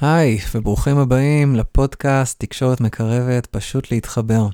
היי, 0.00 0.38
וברוכים 0.54 0.98
הבאים 0.98 1.56
לפודקאסט 1.56 2.40
תקשורת 2.40 2.80
מקרבת, 2.80 3.46
פשוט 3.46 3.90
להתחבר. 3.92 4.48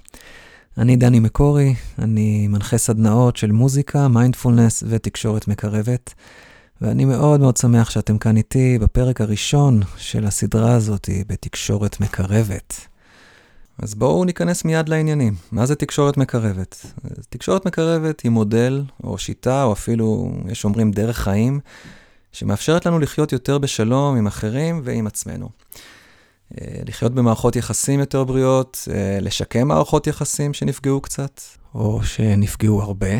אני 0.79 0.96
דני 0.96 1.21
מקורי, 1.21 1.75
אני 1.99 2.49
מנחה 2.49 2.79
סדנאות 2.79 3.37
של 3.37 3.52
מוזיקה, 3.52 4.08
מיינדפולנס 4.08 4.84
ותקשורת 4.86 5.48
מקרבת, 5.48 6.14
ואני 6.80 7.04
מאוד 7.04 7.40
מאוד 7.40 7.56
שמח 7.56 7.90
שאתם 7.90 8.18
כאן 8.18 8.36
איתי 8.36 8.78
בפרק 8.78 9.20
הראשון 9.20 9.80
של 9.96 10.26
הסדרה 10.26 10.72
הזאת 10.72 11.08
בתקשורת 11.27 12.00
מקרבת. 12.00 12.86
אז 13.79 13.95
בואו 13.95 14.24
ניכנס 14.24 14.64
מיד 14.64 14.88
לעניינים. 14.88 15.34
מה 15.52 15.66
זה 15.66 15.74
תקשורת 15.74 16.16
מקרבת? 16.16 16.86
תקשורת 17.29 17.66
מקרבת 17.66 18.20
היא 18.20 18.30
מודל, 18.30 18.82
או 19.04 19.18
שיטה, 19.18 19.64
או 19.64 19.72
אפילו, 19.72 20.32
יש 20.48 20.64
אומרים, 20.64 20.90
דרך 20.90 21.18
חיים, 21.18 21.61
שמאפשרת 22.33 22.87
לנו 22.87 22.99
לחיות 22.99 23.33
יותר 23.33 23.59
בשלום 23.59 24.17
עם 24.17 24.27
אחרים 24.27 24.81
ועם 24.85 25.07
עצמנו. 25.07 25.49
אה, 26.61 26.81
לחיות 26.87 27.14
במערכות 27.14 27.57
יחסים 27.57 28.00
יותר 28.00 28.25
בריאות, 28.25 28.89
אה, 28.95 29.18
לשקם 29.21 29.68
מערכות 29.68 30.07
יחסים 30.07 30.54
שנפגעו 30.54 31.00
קצת, 31.00 31.40
או 31.75 32.03
שנפגעו 32.03 32.83
הרבה, 32.83 33.12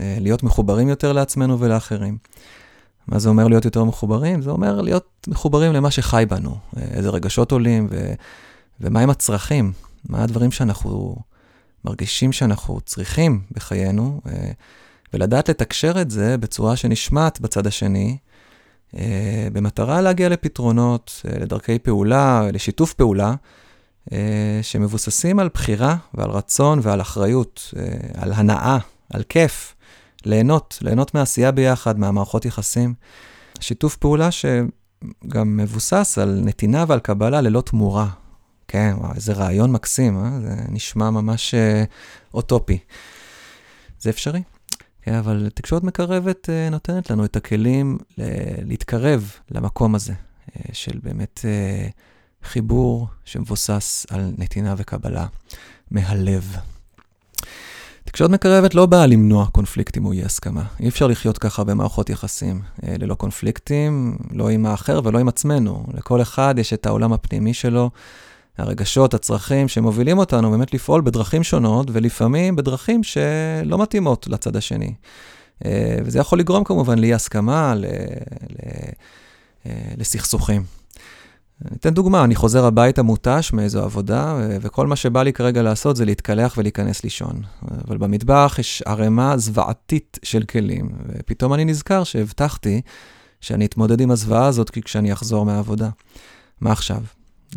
אה, 0.00 0.16
להיות 0.20 0.42
מחוברים 0.42 0.88
יותר 0.88 1.12
לעצמנו 1.12 1.60
ולאחרים. 1.60 2.18
מה 3.06 3.18
זה 3.18 3.28
אומר 3.28 3.48
להיות 3.48 3.64
יותר 3.64 3.84
מחוברים? 3.84 4.42
זה 4.42 4.50
אומר 4.50 4.80
להיות 4.80 5.28
מחוברים 5.28 5.72
למה 5.72 5.90
שחי 5.90 6.24
בנו, 6.28 6.56
איזה 6.76 7.10
רגשות 7.10 7.52
עולים 7.52 7.88
ו... 7.90 8.12
ומהם 8.80 9.10
הצרכים, 9.10 9.72
מה 10.08 10.22
הדברים 10.22 10.52
שאנחנו 10.52 11.16
מרגישים 11.84 12.32
שאנחנו 12.32 12.80
צריכים 12.80 13.40
בחיינו, 13.52 14.20
ולדעת 15.14 15.48
לתקשר 15.48 16.00
את 16.00 16.10
זה 16.10 16.38
בצורה 16.38 16.76
שנשמעת 16.76 17.40
בצד 17.40 17.66
השני, 17.66 18.16
במטרה 19.52 20.00
להגיע 20.00 20.28
לפתרונות, 20.28 21.22
אה, 21.28 21.38
לדרכי 21.38 21.78
פעולה, 21.78 22.48
לשיתוף 22.52 22.92
פעולה, 22.92 23.34
אה, 24.12 24.58
שמבוססים 24.62 25.38
על 25.38 25.48
בחירה 25.54 25.96
ועל 26.14 26.30
רצון 26.30 26.78
ועל 26.82 27.00
אחריות, 27.00 27.74
על 28.14 28.32
הנאה, 28.32 28.78
על 29.10 29.22
כיף, 29.22 29.74
ליהנות, 30.26 30.78
ליהנות 30.82 31.14
מעשייה 31.14 31.50
ביחד, 31.50 31.98
מהמערכות 31.98 32.44
יחסים. 32.44 32.94
שיתוף 33.60 33.96
פעולה 33.96 34.28
שגם 34.30 35.56
מבוסס 35.56 36.18
על 36.22 36.40
נתינה 36.44 36.84
ועל 36.88 37.00
קבלה 37.00 37.40
ללא 37.40 37.60
תמורה. 37.60 38.08
כן, 38.68 38.94
וואו, 38.98 39.14
איזה 39.14 39.32
רעיון 39.32 39.72
מקסים, 39.72 40.18
אה? 40.18 40.30
זה 40.40 40.54
נשמע 40.68 41.10
ממש 41.10 41.54
אוטופי. 42.34 42.78
זה 44.00 44.10
אפשרי. 44.10 44.42
כן, 45.10 45.16
אבל 45.16 45.48
תקשורת 45.54 45.82
מקרבת 45.84 46.48
uh, 46.48 46.70
נותנת 46.70 47.10
לנו 47.10 47.24
את 47.24 47.36
הכלים 47.36 47.98
להתקרב 48.64 49.32
למקום 49.50 49.94
הזה, 49.94 50.12
uh, 50.12 50.52
של 50.72 50.98
באמת 51.02 51.38
uh, 51.38 52.46
חיבור 52.48 53.06
שמבוסס 53.24 54.06
על 54.10 54.32
נתינה 54.38 54.74
וקבלה 54.76 55.26
מהלב. 55.90 56.56
תקשורת 58.04 58.30
מקרבת 58.30 58.74
לא 58.74 58.86
באה 58.86 59.06
למנוע 59.06 59.46
קונפליקטים 59.46 60.06
או 60.06 60.12
אי 60.12 60.24
הסכמה. 60.24 60.64
אי 60.80 60.88
אפשר 60.88 61.06
לחיות 61.06 61.38
ככה 61.38 61.64
במערכות 61.64 62.10
יחסים 62.10 62.62
ללא 62.82 63.14
קונפליקטים, 63.14 64.18
לא 64.30 64.48
עם 64.48 64.66
האחר 64.66 65.00
ולא 65.04 65.18
עם 65.18 65.28
עצמנו. 65.28 65.86
לכל 65.94 66.22
אחד 66.22 66.54
יש 66.58 66.72
את 66.72 66.86
העולם 66.86 67.12
הפנימי 67.12 67.54
שלו. 67.54 67.90
הרגשות, 68.58 69.14
הצרכים 69.14 69.68
שמובילים 69.68 70.18
אותנו 70.18 70.50
באמת 70.50 70.74
לפעול 70.74 71.00
בדרכים 71.00 71.42
שונות, 71.42 71.86
ולפעמים 71.92 72.56
בדרכים 72.56 73.02
שלא 73.02 73.78
מתאימות 73.78 74.26
לצד 74.26 74.56
השני. 74.56 74.94
אה, 75.64 75.98
וזה 76.04 76.18
יכול 76.18 76.38
לגרום 76.38 76.64
כמובן 76.64 76.98
לאי 76.98 77.14
הסכמה, 77.14 77.74
ל... 77.74 77.84
ל... 77.84 78.68
אה, 79.66 79.72
לסכסוכים. 79.96 80.64
אני 81.64 81.76
אתן 81.76 81.94
דוגמה, 81.94 82.24
אני 82.24 82.34
חוזר 82.34 82.64
הביתה 82.64 83.02
מותש 83.02 83.52
מאיזו 83.52 83.82
עבודה, 83.82 84.38
וכל 84.60 84.86
מה 84.86 84.96
שבא 84.96 85.22
לי 85.22 85.32
כרגע 85.32 85.62
לעשות 85.62 85.96
זה 85.96 86.04
להתקלח 86.04 86.54
ולהיכנס 86.58 87.04
לישון. 87.04 87.42
אבל 87.88 87.96
במטבח 87.96 88.56
יש 88.58 88.82
ערימה 88.86 89.36
זוועתית 89.36 90.18
של 90.22 90.42
כלים, 90.42 90.88
ופתאום 91.08 91.54
אני 91.54 91.64
נזכר 91.64 92.04
שהבטחתי 92.04 92.80
שאני 93.40 93.64
אתמודד 93.66 94.00
עם 94.00 94.10
הזוועה 94.10 94.46
הזאת 94.46 94.70
כשאני 94.70 95.12
אחזור 95.12 95.44
מהעבודה. 95.44 95.88
מה 96.60 96.72
עכשיו? 96.72 97.00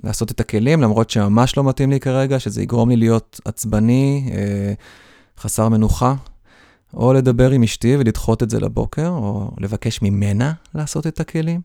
לעשות 0.04 0.32
את 0.32 0.40
הכלים, 0.40 0.82
למרות 0.82 1.10
שממש 1.10 1.58
לא 1.58 1.64
מתאים 1.64 1.90
לי 1.90 2.00
כרגע, 2.00 2.40
שזה 2.40 2.62
יגרום 2.62 2.90
לי 2.90 2.96
להיות 2.96 3.40
עצבני, 3.46 4.32
אה, 4.34 4.74
חסר 5.40 5.70
מנוחה, 5.70 6.16
או 6.94 7.14
לדבר 7.14 7.52
עם 7.52 7.64
אשתי 7.64 7.96
ולדחות 7.98 8.44
את 8.44 8.50
זה 8.50 8.60
לבוקר, 8.60 9.08
או 9.08 9.52
לבקש 9.60 10.02
ממנה 10.02 10.54
לעשות 10.76 11.08
את 11.08 11.20
הכלים. 11.20 11.62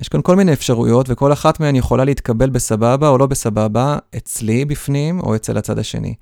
יש 0.00 0.08
כאן 0.08 0.22
כל 0.22 0.36
מיני 0.36 0.52
אפשרויות, 0.52 1.10
וכל 1.10 1.32
אחת 1.32 1.60
מהן 1.60 1.76
יכולה 1.76 2.04
להתקבל 2.04 2.50
בסבבה 2.50 3.08
או 3.08 3.18
לא 3.18 3.26
בסבבה, 3.26 3.98
אצלי 4.16 4.64
בפנים 4.64 5.20
או 5.20 5.36
אצל 5.36 5.56
הצד 5.58 5.78
השני. 5.78 6.14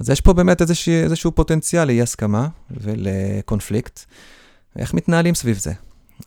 אז 0.00 0.10
יש 0.10 0.20
פה 0.20 0.32
באמת 0.32 0.60
איזשה, 0.60 1.02
איזשהו 1.02 1.32
פוטנציאל 1.32 1.84
לאי 1.84 2.02
הסכמה 2.02 2.48
ולקונפליקט. 2.70 4.00
איך 4.78 4.94
מתנהלים 4.94 5.34
סביב 5.34 5.58
זה? 5.58 5.72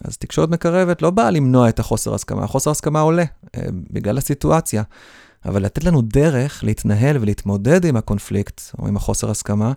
אז 0.03 0.17
תקשורת 0.17 0.50
מקרבת 0.50 1.01
לא 1.01 1.09
באה 1.09 1.31
למנוע 1.31 1.69
את 1.69 1.79
החוסר 1.79 2.13
הסכמה, 2.13 2.44
החוסר 2.44 2.72
הסכמה 2.72 3.00
עולה 3.00 3.23
אה, 3.56 3.61
בגלל 3.91 4.17
הסיטואציה, 4.17 4.83
אבל 5.45 5.66
לתת 5.66 5.83
לנו 5.83 6.01
דרך 6.01 6.63
להתנהל 6.63 7.17
ולהתמודד 7.22 7.85
עם 7.85 7.95
הקונפליקט 7.95 8.61
או 8.79 8.88
עם 8.88 8.95
החוסר 8.95 9.29
הסכמה, 9.29 9.73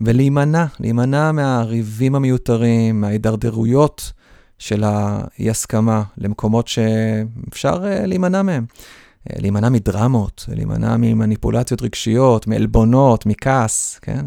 ולהימנע, 0.00 0.64
להימנע 0.80 1.32
מהריבים 1.32 2.14
המיותרים, 2.14 3.00
מההידרדרויות 3.00 4.12
של 4.58 4.84
האי-הסכמה 4.84 6.02
למקומות 6.18 6.68
שאפשר 6.68 7.82
uh, 7.82 8.06
להימנע 8.06 8.42
מהם. 8.42 8.66
Uh, 9.28 9.40
להימנע 9.42 9.68
מדרמות, 9.68 10.44
להימנע 10.48 10.96
ממניפולציות 10.96 11.82
רגשיות, 11.82 12.46
מעלבונות, 12.46 13.26
מכעס, 13.26 13.98
כן? 14.02 14.26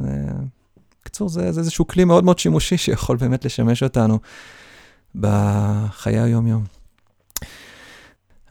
בקיצור, 1.01 1.29
זה, 1.29 1.51
זה 1.51 1.59
איזשהו 1.59 1.87
כלי 1.87 2.03
מאוד 2.03 2.23
מאוד 2.23 2.39
שימושי 2.39 2.77
שיכול 2.77 3.17
באמת 3.17 3.45
לשמש 3.45 3.83
אותנו 3.83 4.19
בחיי 5.15 6.19
היום-יום. 6.19 6.63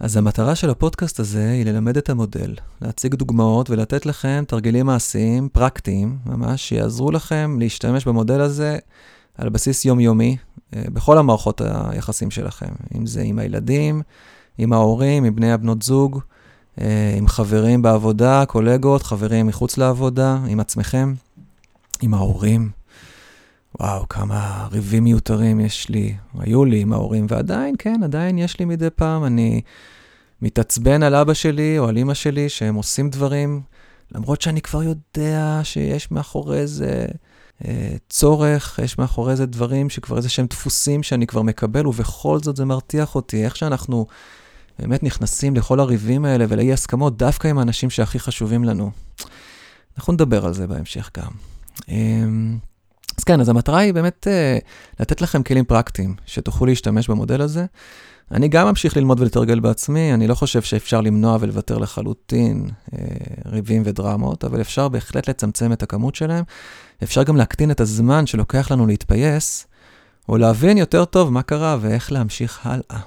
אז 0.01 0.17
המטרה 0.17 0.55
של 0.55 0.71
הפודקאסט 0.71 1.21
הזה 1.21 1.51
היא 1.51 1.67
ללמד 1.67 1.97
את 1.97 2.11
המודל, 2.11 2.55
להציג 2.83 3.15
דוגמאות 3.15 3.71
ולתת 3.71 4.07
לכם 4.07 4.45
תרגילים 4.49 4.87
מעשיים, 4.87 5.49
פרקטיים, 5.49 6.19
ממש, 6.27 6.69
שיעזרו 6.69 7.11
לכם 7.11 7.57
להשתמש 7.59 8.05
במודל 8.05 8.41
הזה 8.41 8.79
על 9.39 9.49
בסיס 9.49 9.85
יומיומי 9.85 10.37
אה, 10.77 10.83
בכל 10.93 11.19
המערכות 11.19 11.61
היחסים 11.65 12.31
שלכם, 12.31 12.73
אם 12.97 13.07
זה 13.07 13.23
עם 13.23 13.39
הילדים, 13.39 14.03
עם 14.59 14.73
ההורים, 14.73 15.25
עם 15.25 15.35
בני 15.35 15.53
הבנות 15.53 15.83
זוג, 15.83 16.21
אה, 16.81 17.15
עם 17.19 17.29
חברים 17.29 17.83
בעבודה, 17.83 18.45
קולגות, 18.47 19.03
חברים 19.03 19.47
מחוץ 19.47 19.79
לעבודה, 19.79 20.39
עם 20.49 20.61
עצמכם, 20.61 21.15
עם 22.03 22.15
ההורים. 22.15 22.78
וואו, 23.81 24.09
כמה 24.09 24.69
ריבים 24.73 25.05
מיותרים 25.05 25.61
יש 25.61 25.89
לי, 25.89 26.17
היו 26.39 26.65
לי 26.65 26.81
עם 26.81 26.93
ההורים, 26.93 27.27
ועדיין, 27.29 27.75
כן, 27.79 28.01
עדיין 28.05 28.39
יש 28.39 28.59
לי 28.59 28.65
מדי 28.65 28.91
פעם. 28.91 29.25
אני 29.25 29.61
מתעצבן 30.43 31.03
על 31.03 31.15
אבא 31.15 31.34
שלי 31.34 31.78
או 31.78 31.89
על 31.89 31.99
אמא 31.99 32.15
שלי 32.15 32.49
שהם 32.49 32.75
עושים 32.75 33.11
דברים, 33.11 33.62
למרות 34.15 34.43
שאני 34.43 34.61
כבר 34.61 34.83
יודע 34.83 35.61
שיש 35.62 36.11
מאחורי 36.11 36.67
זה 36.67 37.07
אה, 37.65 37.97
צורך, 38.09 38.81
יש 38.83 38.99
מאחורי 38.99 39.37
זה 39.37 39.47
דברים 39.47 39.91
שכבר 39.91 40.17
איזה 40.17 40.28
שהם 40.28 40.47
דפוסים 40.47 41.03
שאני 41.03 41.27
כבר 41.27 41.43
מקבל, 41.43 41.87
ובכל 41.87 42.39
זאת 42.43 42.57
זה 42.57 42.65
מרתיח 42.65 43.15
אותי. 43.15 43.45
איך 43.45 43.57
שאנחנו 43.57 44.07
באמת 44.78 45.03
נכנסים 45.03 45.55
לכל 45.55 45.81
הריבים 45.81 46.25
האלה 46.25 46.45
ולאי 46.49 46.73
הסכמות, 46.73 47.17
דווקא 47.17 47.49
עם 47.49 47.59
האנשים 47.59 47.91
שהכי 47.91 48.19
חשובים 48.19 48.65
לנו. 48.65 48.91
אנחנו 49.97 50.12
נדבר 50.12 50.47
על 50.47 50.55
זה 50.55 50.67
בהמשך 50.67 51.11
גם. 51.17 51.31
אה, 51.89 51.95
אז 53.19 53.25
כן, 53.25 53.41
אז 53.41 53.49
המטרה 53.49 53.79
היא 53.79 53.95
באמת 53.95 54.27
uh, 54.27 55.01
לתת 55.01 55.21
לכם 55.21 55.43
כלים 55.43 55.65
פרקטיים, 55.65 56.15
שתוכלו 56.27 56.67
להשתמש 56.67 57.11
במודל 57.11 57.41
הזה. 57.41 57.67
אני 58.31 58.49
גם 58.49 58.67
ממשיך 58.67 58.97
ללמוד 58.97 59.21
ולתרגל 59.21 59.61
בעצמי, 59.61 60.15
אני 60.15 60.27
לא 60.27 60.34
חושב 60.34 60.62
שאפשר 60.62 61.01
למנוע 61.01 61.37
ולוותר 61.41 61.78
לחלוטין 61.78 62.66
uh, 62.66 62.95
ריבים 63.47 63.83
ודרמות, 63.84 64.45
אבל 64.45 64.60
אפשר 64.60 64.89
בהחלט 64.89 65.28
לצמצם 65.28 65.72
את 65.72 65.83
הכמות 65.83 66.15
שלהם. 66.15 66.45
אפשר 67.03 67.22
גם 67.22 67.37
להקטין 67.37 67.71
את 67.71 67.81
הזמן 67.81 68.27
שלוקח 68.27 68.71
לנו 68.71 68.87
להתפייס, 68.87 69.66
או 70.28 70.37
להבין 70.37 70.78
יותר 70.78 71.04
טוב 71.04 71.33
מה 71.33 71.42
קרה 71.42 71.77
ואיך 71.81 72.13
להמשיך 72.13 72.60
הלאה. 72.66 73.01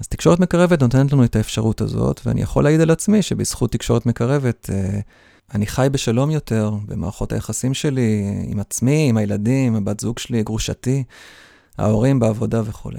אז 0.00 0.08
תקשורת 0.08 0.40
מקרבת 0.40 0.82
נותנת 0.82 1.12
לנו 1.12 1.24
את 1.24 1.36
האפשרות 1.36 1.80
הזאת, 1.80 2.20
ואני 2.26 2.42
יכול 2.42 2.64
להעיד 2.64 2.80
על 2.80 2.90
עצמי 2.90 3.22
שבזכות 3.22 3.72
תקשורת 3.72 4.06
מקרבת, 4.06 4.70
uh, 4.72 5.00
אני 5.54 5.66
חי 5.66 5.88
בשלום 5.92 6.30
יותר 6.30 6.70
במערכות 6.86 7.32
היחסים 7.32 7.74
שלי, 7.74 8.40
עם 8.44 8.60
עצמי, 8.60 9.08
עם 9.08 9.16
הילדים, 9.16 9.76
עם 9.76 9.88
הבת 9.88 10.00
זוג 10.00 10.18
שלי, 10.18 10.42
גרושתי, 10.42 11.04
ההורים 11.78 12.18
בעבודה 12.18 12.62
וכו'. 12.64 12.90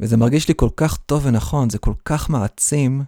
וזה 0.00 0.16
מרגיש 0.16 0.48
לי 0.48 0.54
כל 0.56 0.68
כך 0.76 0.96
טוב 0.96 1.26
ונכון, 1.26 1.70
זה 1.70 1.78
כל 1.78 1.94
כך 2.04 2.30
מעצים 2.30 3.02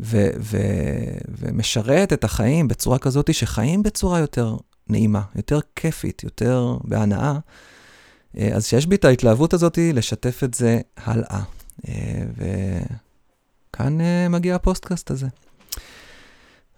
ו- 0.00 0.30
ו- 0.40 1.18
ומשרת 1.38 2.12
את 2.12 2.24
החיים 2.24 2.68
בצורה 2.68 2.98
כזאת 2.98 3.34
שחיים 3.34 3.82
בצורה 3.82 4.18
יותר 4.18 4.56
נעימה, 4.88 5.22
יותר 5.36 5.58
כיפית, 5.76 6.24
יותר 6.24 6.76
בהנאה. 6.84 7.38
אז 8.34 8.66
שיש 8.66 8.86
בי 8.86 8.96
את 8.96 9.04
ההתלהבות 9.04 9.54
הזאת 9.54 9.78
לשתף 9.92 10.44
את 10.44 10.54
זה 10.54 10.80
הלאה. 10.96 11.42
כאן 13.72 14.00
אה, 14.00 14.28
מגיע 14.30 14.54
הפודקאסט 14.54 15.10
הזה. 15.10 15.26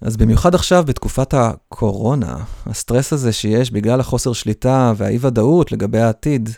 אז 0.01 0.17
במיוחד 0.17 0.55
עכשיו, 0.55 0.85
בתקופת 0.87 1.35
הקורונה, 1.35 2.37
הסטרס 2.67 3.13
הזה 3.13 3.33
שיש 3.33 3.71
בגלל 3.71 4.01
החוסר 4.01 4.33
שליטה 4.33 4.93
והאי-ודאות 4.97 5.73
לגבי 5.73 5.99
העתיד, 5.99 6.49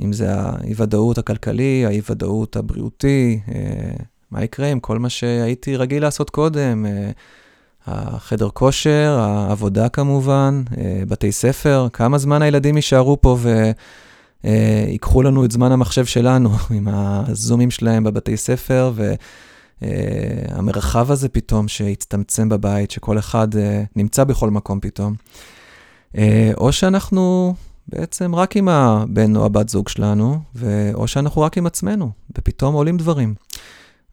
אם 0.00 0.12
זה 0.12 0.34
האי-ודאות 0.34 1.18
הכלכלי, 1.18 1.86
האי-ודאות 1.86 2.56
הבריאותי, 2.56 3.40
אה, 3.46 3.52
מה 4.30 4.44
יקרה 4.44 4.66
עם 4.66 4.80
כל 4.80 4.98
מה 4.98 5.08
שהייתי 5.08 5.76
רגיל 5.76 6.02
לעשות 6.02 6.30
קודם, 6.30 6.86
אה, 6.86 7.14
החדר 7.86 8.48
כושר, 8.48 9.18
העבודה 9.20 9.88
כמובן, 9.88 10.62
בתי 11.08 11.32
ספר, 11.32 11.88
כמה 11.92 12.18
זמן 12.18 12.42
הילדים 12.42 12.76
יישארו 12.76 13.20
פה 13.20 13.36
ו... 13.40 13.70
אה, 14.44 14.86
לנו 15.24 15.44
את 15.44 15.50
זמן 15.50 15.72
המחשב 15.72 16.04
שלנו 16.04 16.50
עם 16.76 16.88
הזומים 16.90 17.70
שלהם 17.70 18.04
בבתי 18.04 18.36
ספר, 18.36 18.92
והמרחב 19.82 21.10
הזה 21.10 21.28
פתאום 21.28 21.68
שהצטמצם 21.68 22.48
בבית, 22.48 22.90
שכל 22.90 23.18
אחד 23.18 23.56
אה, 23.56 23.82
נמצא 23.96 24.24
בכל 24.24 24.50
מקום 24.50 24.80
פתאום. 24.80 25.14
אה, 26.16 26.52
או 26.56 26.72
שאנחנו 26.72 27.54
בעצם 27.88 28.34
רק 28.34 28.56
עם 28.56 28.68
הבן 28.68 29.36
או 29.36 29.44
הבת 29.44 29.68
זוג 29.68 29.88
שלנו, 29.88 30.38
או 30.94 31.08
שאנחנו 31.08 31.42
רק 31.42 31.58
עם 31.58 31.66
עצמנו, 31.66 32.10
ופתאום 32.38 32.74
עולים 32.74 32.96
דברים. 32.96 33.34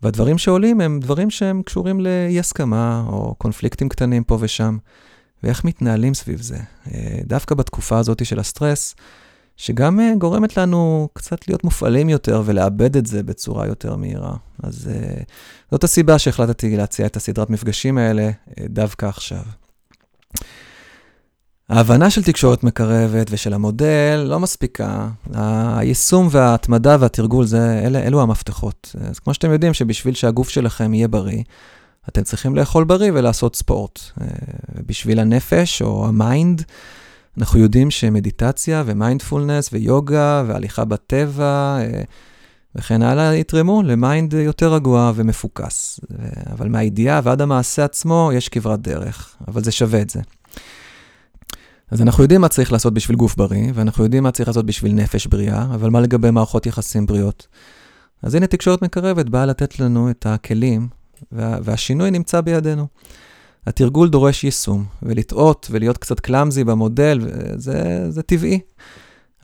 והדברים 0.01 0.37
שעולים 0.37 0.81
הם 0.81 0.99
דברים 0.99 1.29
שהם 1.29 1.61
קשורים 1.65 1.99
לאי-הסכמה, 1.99 3.03
או 3.07 3.35
קונפליקטים 3.37 3.89
קטנים 3.89 4.23
פה 4.23 4.37
ושם, 4.39 4.77
ואיך 5.43 5.65
מתנהלים 5.65 6.13
סביב 6.13 6.41
זה. 6.41 6.57
דווקא 7.25 7.55
בתקופה 7.55 7.97
הזאת 7.97 8.25
של 8.25 8.39
הסטרס, 8.39 8.95
שגם 9.57 9.99
uh, 9.99 10.17
גורמת 10.17 10.57
לנו 10.57 11.09
קצת 11.13 11.47
להיות 11.47 11.63
מופעלים 11.63 12.09
יותר 12.09 12.41
ולאבד 12.45 12.97
את 12.97 13.05
זה 13.05 13.23
בצורה 13.23 13.67
יותר 13.67 13.95
מהירה. 13.95 14.35
אז 14.63 14.89
uh, 14.91 15.23
זאת 15.71 15.83
הסיבה 15.83 16.19
שהחלטתי 16.19 16.77
להציע 16.77 17.05
את 17.05 17.15
הסדרת 17.15 17.49
מפגשים 17.49 17.97
האלה 17.97 18.29
uh, 18.29 18.53
דווקא 18.69 19.05
עכשיו. 19.05 19.43
ההבנה 21.69 22.09
של 22.09 22.23
תקשורת 22.23 22.63
מקרבת 22.63 23.27
ושל 23.31 23.53
המודל 23.53 24.25
לא 24.27 24.39
מספיקה. 24.39 25.09
היישום 25.33 26.27
וההתמדה 26.31 26.97
והתרגול, 26.99 27.45
זה, 27.45 27.81
אלה, 27.85 27.99
אלו 28.03 28.21
המפתחות. 28.21 28.95
אז 29.09 29.19
כמו 29.19 29.33
שאתם 29.33 29.51
יודעים, 29.51 29.73
שבשביל 29.73 30.13
שהגוף 30.13 30.49
שלכם 30.49 30.93
יהיה 30.93 31.07
בריא, 31.07 31.43
אתם 32.09 32.23
צריכים 32.23 32.55
לאכול 32.55 32.83
בריא 32.83 33.11
ולעשות 33.13 33.55
ספורט. 33.55 33.99
בשביל 34.85 35.19
הנפש 35.19 35.81
או 35.81 36.07
ה 36.07 36.17
mind, 36.17 36.63
אנחנו 37.37 37.59
יודעים 37.59 37.91
שמדיטציה 37.91 38.83
ומיינדפולנס 38.85 39.69
ויוגה 39.73 40.43
והליכה 40.47 40.85
בטבע 40.85 41.77
אה, 41.79 42.01
וכן 42.75 43.01
הלאה 43.01 43.35
יתרמו 43.35 43.83
ל 43.83 43.93
mind 43.93 44.33
יותר 44.33 44.73
רגוע 44.73 45.11
ומפוקס. 45.15 45.99
אבל 46.51 46.69
מהידיעה 46.69 47.21
ועד 47.23 47.41
המעשה 47.41 47.85
עצמו 47.85 48.31
יש 48.33 48.49
כברת 48.49 48.81
דרך, 48.81 49.35
אבל 49.47 49.63
זה 49.63 49.71
שווה 49.71 50.01
את 50.01 50.09
זה. 50.09 50.21
אז 51.91 52.01
אנחנו 52.01 52.23
יודעים 52.23 52.41
מה 52.41 52.47
צריך 52.47 52.71
לעשות 52.71 52.93
בשביל 52.93 53.17
גוף 53.17 53.35
בריא, 53.35 53.71
ואנחנו 53.73 54.03
יודעים 54.03 54.23
מה 54.23 54.31
צריך 54.31 54.49
לעשות 54.49 54.65
בשביל 54.65 54.93
נפש 54.93 55.27
בריאה, 55.27 55.63
אבל 55.63 55.89
מה 55.89 56.01
לגבי 56.01 56.31
מערכות 56.31 56.65
יחסים 56.65 57.05
בריאות? 57.05 57.47
אז 58.21 58.35
הנה 58.35 58.47
תקשורת 58.47 58.81
מקרבת 58.81 59.29
באה 59.29 59.45
לתת 59.45 59.79
לנו 59.79 60.09
את 60.09 60.25
הכלים, 60.25 60.87
וה, 61.31 61.57
והשינוי 61.63 62.11
נמצא 62.11 62.41
בידינו. 62.41 62.87
התרגול 63.67 64.09
דורש 64.09 64.43
יישום, 64.43 64.85
ולטעות 65.03 65.67
ולהיות 65.71 65.97
קצת 65.97 66.19
קלאמזי 66.19 66.63
במודל, 66.63 67.19
זה, 67.55 68.05
זה 68.11 68.21
טבעי. 68.21 68.59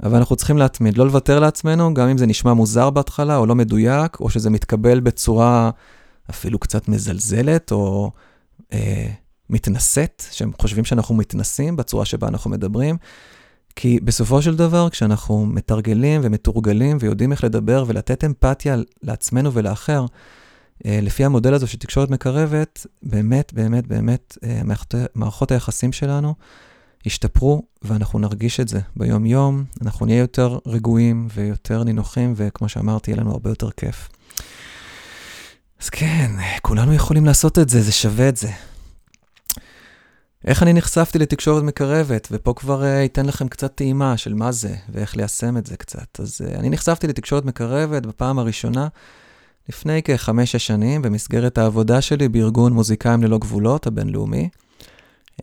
אבל 0.03 0.17
אנחנו 0.17 0.35
צריכים 0.35 0.57
להתמיד, 0.57 0.97
לא 0.97 1.05
לוותר 1.05 1.39
לעצמנו, 1.39 1.93
גם 1.93 2.07
אם 2.07 2.17
זה 2.17 2.25
נשמע 2.25 2.53
מוזר 2.53 2.89
בהתחלה, 2.89 3.37
או 3.37 3.45
לא 3.45 3.55
מדויק, 3.55 4.19
או 4.19 4.29
שזה 4.29 4.49
מתקבל 4.49 4.99
בצורה 4.99 5.69
אפילו 6.29 6.59
קצת 6.59 6.87
מזלזלת, 6.87 7.71
או 7.71 8.11
אה, 8.73 9.07
מתנשאת, 9.49 10.23
שהם 10.31 10.51
חושבים 10.61 10.85
שאנחנו 10.85 11.15
מתנסים 11.15 11.75
בצורה 11.75 12.05
שבה 12.05 12.27
אנחנו 12.27 12.49
מדברים. 12.49 12.97
כי 13.75 13.99
בסופו 14.03 14.41
של 14.41 14.55
דבר, 14.55 14.89
כשאנחנו 14.89 15.45
מתרגלים 15.45 16.21
ומתורגלים 16.23 16.97
ויודעים 16.99 17.31
איך 17.31 17.43
לדבר 17.43 17.83
ולתת 17.87 18.23
אמפתיה 18.23 18.75
לעצמנו 19.03 19.53
ולאחר, 19.53 20.05
לפי 20.85 21.25
המודל 21.25 21.53
הזה 21.53 21.67
של 21.67 21.77
תקשורת 21.77 22.09
מקרבת, 22.09 22.85
באמת, 23.03 23.53
באמת, 23.53 23.87
באמת, 23.87 24.37
אה, 24.43 24.61
מערכות 25.15 25.51
היחסים 25.51 25.91
שלנו 25.91 26.35
ישתפרו, 27.05 27.63
ואנחנו 27.81 28.19
נרגיש 28.19 28.59
את 28.59 28.67
זה 28.67 28.79
ביום-יום, 28.95 29.63
אנחנו 29.81 30.05
נהיה 30.05 30.19
יותר 30.19 30.57
רגועים 30.65 31.27
ויותר 31.33 31.83
נינוחים, 31.83 32.33
וכמו 32.35 32.69
שאמרתי, 32.69 33.11
יהיה 33.11 33.21
לנו 33.21 33.31
הרבה 33.31 33.49
יותר 33.49 33.71
כיף. 33.71 34.09
אז 35.81 35.89
כן, 35.89 36.31
כולנו 36.61 36.93
יכולים 36.93 37.25
לעשות 37.25 37.59
את 37.59 37.69
זה, 37.69 37.81
זה 37.81 37.91
שווה 37.91 38.29
את 38.29 38.37
זה. 38.37 38.51
איך 40.45 40.63
אני 40.63 40.73
נחשפתי 40.73 41.19
לתקשורת 41.19 41.63
מקרבת, 41.63 42.27
ופה 42.31 42.53
כבר 42.53 42.81
uh, 42.81 42.85
אתן 43.05 43.25
לכם 43.25 43.47
קצת 43.47 43.75
טעימה 43.75 44.17
של 44.17 44.33
מה 44.33 44.51
זה, 44.51 44.75
ואיך 44.89 45.17
ליישם 45.17 45.57
את 45.57 45.67
זה 45.67 45.77
קצת. 45.77 46.19
אז 46.19 46.41
אני 46.55 46.69
נחשפתי 46.69 47.07
לתקשורת 47.07 47.45
מקרבת 47.45 48.05
בפעם 48.05 48.39
הראשונה 48.39 48.87
לפני 49.69 50.03
כחמש-שש 50.03 50.67
שנים, 50.67 51.01
במסגרת 51.01 51.57
העבודה 51.57 52.01
שלי 52.01 52.29
בארגון 52.29 52.73
מוזיקאים 52.73 53.23
ללא 53.23 53.37
גבולות 53.37 53.87
הבינלאומי. 53.87 54.49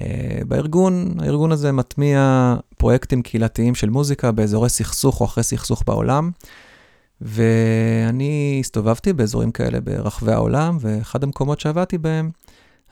אה, 0.01 0.39
בארגון, 0.49 1.15
הארגון 1.19 1.53
הזה 1.53 1.73
מטמיע 1.73 2.55
פרויקטים 2.77 3.23
קהילתיים 3.23 3.75
של 3.75 3.91
מוזיקה 3.91 4.33
באזורי 4.33 4.69
סכסוך 4.69 5.21
או 5.21 5.27
אחרי 5.27 5.45
סכסוך 5.45 5.83
בעולם. 5.87 6.31
ואני 7.21 8.57
הסתובבתי 8.61 9.13
באזורים 9.13 9.51
כאלה 9.51 9.81
ברחבי 9.81 10.33
העולם, 10.33 10.79
ואחד 10.81 11.25
המקומות 11.25 11.61
שעבדתי 11.61 11.99
בהם 11.99 12.31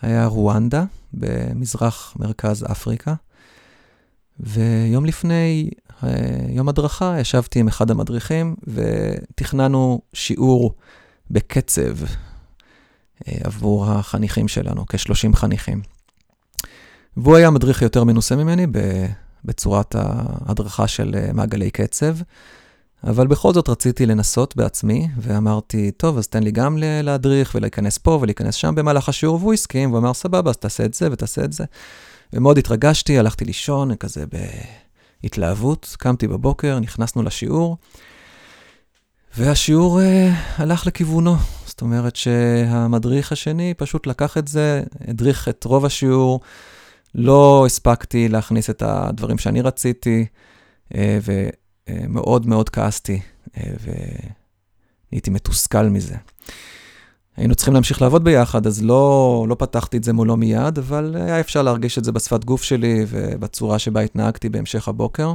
היה 0.03 0.27
רואנדה, 0.27 0.85
במזרח 1.13 2.15
מרכז 2.19 2.65
אפריקה. 2.71 3.15
ויום 4.41 5.05
לפני 5.05 5.71
אה, 6.05 6.11
יום 6.49 6.69
הדרכה 6.69 7.17
ישבתי 7.21 7.61
עם 7.61 7.69
אחד 7.69 7.91
המדריכים 7.91 8.57
ותכננו 8.67 10.01
שיעור 10.13 10.75
בקצב 11.31 12.03
אה, 13.29 13.39
עבור 13.45 13.91
החניכים 13.91 14.49
שלנו, 14.49 14.87
כ-30 14.87 15.37
חניכים. 15.37 15.83
והוא 17.17 17.37
היה 17.37 17.51
מדריך 17.51 17.83
יותר 17.83 18.05
מנוסה 18.05 18.37
ממני 18.37 18.67
בצורת 19.45 19.95
ההדרכה 19.99 20.89
של 20.89 21.15
אה, 21.19 21.33
מעגלי 21.33 21.71
קצב, 21.71 22.17
אבל 23.07 23.27
בכל 23.27 23.55
זאת 23.55 23.69
רציתי 23.69 24.07
לנסות 24.07 24.57
בעצמי, 24.57 25.09
ואמרתי, 25.19 25.91
טוב, 25.91 26.19
אז 26.19 26.29
תן 26.29 26.43
לי 26.43 26.51
גם 26.51 26.79
להדריך 26.81 27.53
ולהיכנס 27.55 27.99
פה 27.99 28.19
ולהיכנס 28.23 28.55
שם 28.55 28.75
במהלך 28.75 29.09
השיעור, 29.09 29.37
והוא 29.37 29.53
הסכים, 29.53 29.91
והוא 29.91 29.99
אמר, 29.99 30.15
סבבה, 30.15 30.51
אז 30.51 30.57
תעשה 30.57 30.85
את 30.85 30.95
זה 30.95 31.09
ותעשה 31.13 31.45
את 31.45 31.53
זה. 31.53 31.65
ומאוד 32.33 32.59
התרגשתי, 32.59 33.19
הלכתי 33.19 33.45
לישון, 33.45 33.97
כזה 33.97 34.25
בהתלהבות, 35.23 35.97
קמתי 35.99 36.29
בבוקר, 36.29 36.79
נכנסנו 36.79 37.23
לשיעור. 37.23 37.77
והשיעור 39.37 40.01
uh, 40.01 40.03
הלך 40.63 40.87
לכיוונו. 40.87 41.37
זאת 41.67 41.81
אומרת 41.81 42.17
שהמדריך 42.17 43.33
השני 43.33 43.75
פשוט 43.77 44.07
לקח 44.07 44.39
את 44.39 44.49
זה, 44.49 44.83
הדריך 45.09 45.49
את 45.49 45.65
רוב 45.65 45.85
השיעור, 45.85 46.41
לא 47.15 47.63
הספקתי 47.67 48.29
להכניס 48.29 48.71
את 48.71 48.83
הדברים 48.83 49.39
שאני 49.39 49.61
רציתי, 49.61 50.27
uh, 50.93 50.97
ומאוד 51.89 52.47
מאוד 52.47 52.69
כעסתי, 52.69 53.21
uh, 53.47 53.59
והייתי 55.11 55.31
מתוסכל 55.31 55.89
מזה. 55.89 56.15
היינו 57.37 57.55
צריכים 57.55 57.75
להמשיך 57.75 58.03
לעבוד 58.03 58.25
ביחד, 58.25 58.67
אז 58.67 58.83
לא, 58.83 59.47
לא 59.49 59.57
פתחתי 59.59 59.97
את 59.97 60.05
זה 60.05 60.13
מולו 60.13 60.37
מיד, 60.37 60.79
אבל 60.79 61.17
היה 61.17 61.41
אפשר 61.41 61.63
להרגיש 61.63 61.99
את 61.99 62.05
זה 62.05 62.13
בשפת 62.13 62.45
גוף 62.45 62.63
שלי 62.63 63.05
ובצורה 63.09 63.79
שבה 63.79 64.01
התנהגתי 64.01 64.49
בהמשך 64.49 64.89
הבוקר. 64.89 65.35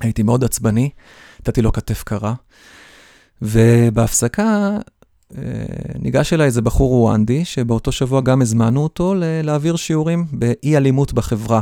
הייתי 0.00 0.22
מאוד 0.22 0.44
עצבני, 0.44 0.90
נתתי 1.40 1.62
לו 1.62 1.72
כתף 1.72 2.02
קרה. 2.02 2.34
ובהפסקה 3.42 4.78
אה, 5.36 5.42
ניגש 5.98 6.32
אליי 6.32 6.46
איזה 6.46 6.62
בחור 6.62 6.90
רואנדי, 6.90 7.44
שבאותו 7.44 7.92
שבוע 7.92 8.20
גם 8.20 8.42
הזמנו 8.42 8.82
אותו 8.82 9.14
להעביר 9.18 9.76
שיעורים 9.76 10.26
באי 10.32 10.76
אלימות 10.76 11.12
בחברה. 11.12 11.60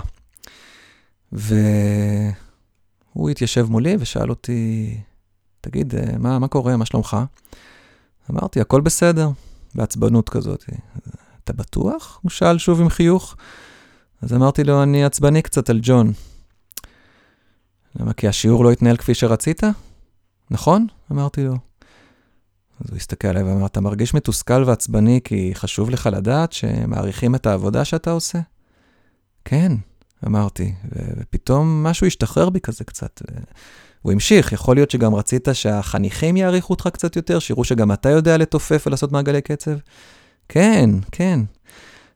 והוא 1.33 3.31
התיישב 3.31 3.67
מולי 3.71 3.97
ושאל 4.01 4.31
אותי, 4.31 4.95
תגיד, 5.61 5.95
אה, 5.95 6.19
מה, 6.19 6.39
מה 6.39 6.49
קורה, 6.49 6.77
מה 6.77 6.87
שלומך? 6.87 7.17
אמרתי, 8.31 8.61
הכל 8.61 8.81
בסדר, 8.81 9.31
בעצבנות 9.75 10.29
כזאת. 10.29 10.65
אתה 11.45 11.53
בטוח? 11.53 12.19
הוא 12.23 12.31
שאל 12.31 12.59
שוב 12.59 12.81
עם 12.81 12.89
חיוך. 12.89 13.37
אז 14.23 14.33
אמרתי 14.33 14.65
לו, 14.65 14.83
אני 14.83 15.05
עצבני 15.05 15.43
קצת 15.43 15.71
על 15.71 15.79
ג'ון. 15.83 16.13
למה, 17.97 18.13
כי 18.13 18.29
השיעור 18.29 18.65
לא 18.65 18.73
התנהל 18.73 18.97
כפי 18.97 19.15
שרצית? 19.15 19.63
נכון? 20.51 20.87
אמרתי 21.13 21.45
לו. 21.45 21.55
אז 22.81 22.91
הוא 22.91 22.97
הסתכל 22.97 23.29
עליי 23.29 23.43
ואמר, 23.43 23.67
אתה 23.67 23.81
מרגיש 23.81 24.15
מתוסכל 24.15 24.65
ועצבני 24.67 25.21
כי 25.25 25.51
חשוב 25.55 25.91
לך 25.91 26.09
לדעת 26.13 26.53
שמעריכים 26.53 27.35
את 27.35 27.47
העבודה 27.47 27.85
שאתה 27.85 28.11
עושה? 28.11 28.39
כן, 29.45 29.73
אמרתי, 30.27 30.75
ופתאום 30.93 31.83
משהו 31.83 32.07
השתחרר 32.07 32.51
בי 32.51 32.61
כזה 32.61 32.85
קצת. 32.85 33.23
הוא 34.03 34.13
המשיך, 34.13 34.53
יכול 34.53 34.77
להיות 34.77 34.91
שגם 34.91 35.15
רצית 35.15 35.49
שהחניכים 35.53 36.37
יעריכו 36.37 36.73
אותך 36.73 36.89
קצת 36.93 37.17
יותר, 37.17 37.39
שיראו 37.39 37.65
שגם 37.65 37.93
אתה 37.93 38.09
יודע 38.11 38.37
לתופף 38.37 38.85
ולעשות 38.87 39.13
מעגלי 39.13 39.41
קצב? 39.41 39.77
כן, 40.49 40.91
כן. 41.13 41.41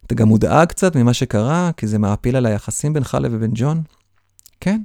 אתה 0.07 0.15
גם 0.15 0.29
מודאג 0.29 0.69
קצת 0.69 0.97
ממה 0.97 1.15
שקרה, 1.15 1.71
כי 1.77 1.87
זה 1.87 1.99
מעפיל 1.99 2.37
על 2.37 2.47
היחסים 2.47 2.93
בינך 2.93 3.19
לבין 3.21 3.51
ג'ון? 3.55 3.83
כן. 4.61 4.83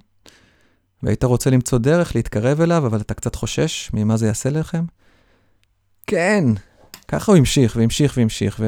והיית 1.05 1.23
רוצה 1.23 1.49
למצוא 1.49 1.79
דרך 1.79 2.15
להתקרב 2.15 2.61
אליו, 2.61 2.87
אבל 2.87 3.01
אתה 3.01 3.13
קצת 3.13 3.35
חושש 3.35 3.89
ממה 3.93 4.17
זה 4.17 4.27
יעשה 4.27 4.49
לכם? 4.49 4.83
כן. 6.07 6.45
ככה 7.07 7.31
הוא 7.31 7.37
המשיך 7.37 7.75
והמשיך 7.75 8.13
והמשיך, 8.17 8.59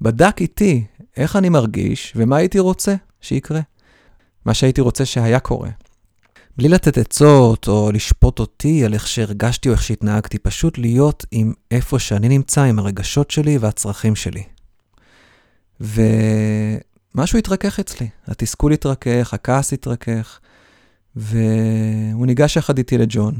ובדק 0.00 0.36
איתי 0.40 0.84
איך 1.16 1.36
אני 1.36 1.48
מרגיש 1.48 2.12
ומה 2.16 2.36
הייתי 2.36 2.58
רוצה 2.58 2.94
שיקרה. 3.20 3.60
מה 4.44 4.54
שהייתי 4.54 4.80
רוצה 4.80 5.04
שהיה 5.04 5.40
קורה. 5.40 5.70
בלי 6.56 6.68
לתת 6.68 6.98
עצות 6.98 7.68
או 7.68 7.92
לשפוט 7.92 8.38
אותי 8.38 8.84
על 8.84 8.94
איך 8.94 9.06
שהרגשתי 9.06 9.68
או 9.68 9.74
איך 9.74 9.82
שהתנהגתי, 9.82 10.38
פשוט 10.38 10.78
להיות 10.78 11.26
עם 11.30 11.52
איפה 11.70 11.98
שאני 11.98 12.28
נמצא, 12.28 12.62
עם 12.62 12.78
הרגשות 12.78 13.30
שלי 13.30 13.58
והצרכים 13.58 14.16
שלי. 14.16 14.42
ומשהו 15.80 17.38
התרכך 17.38 17.80
אצלי, 17.80 18.08
התסכול 18.26 18.72
התרכך, 18.72 19.34
הכעס 19.34 19.72
התרכך, 19.72 20.40
והוא 21.18 22.26
ניגש 22.26 22.56
יחד 22.56 22.78
איתי 22.78 22.98
לג'ון. 22.98 23.34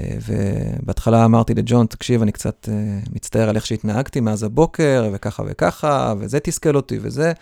ובהתחלה 0.00 1.24
אמרתי 1.24 1.54
לג'ון, 1.54 1.86
תקשיב, 1.86 2.22
אני 2.22 2.32
קצת 2.32 2.68
אה, 2.72 2.98
מצטער 3.12 3.48
על 3.48 3.56
איך 3.56 3.66
שהתנהגתי 3.66 4.20
מאז 4.20 4.42
הבוקר, 4.42 5.10
וככה 5.12 5.42
וככה, 5.46 6.14
וזה 6.18 6.40
תסכל 6.40 6.76
אותי 6.76 6.98
וזה. 7.02 7.32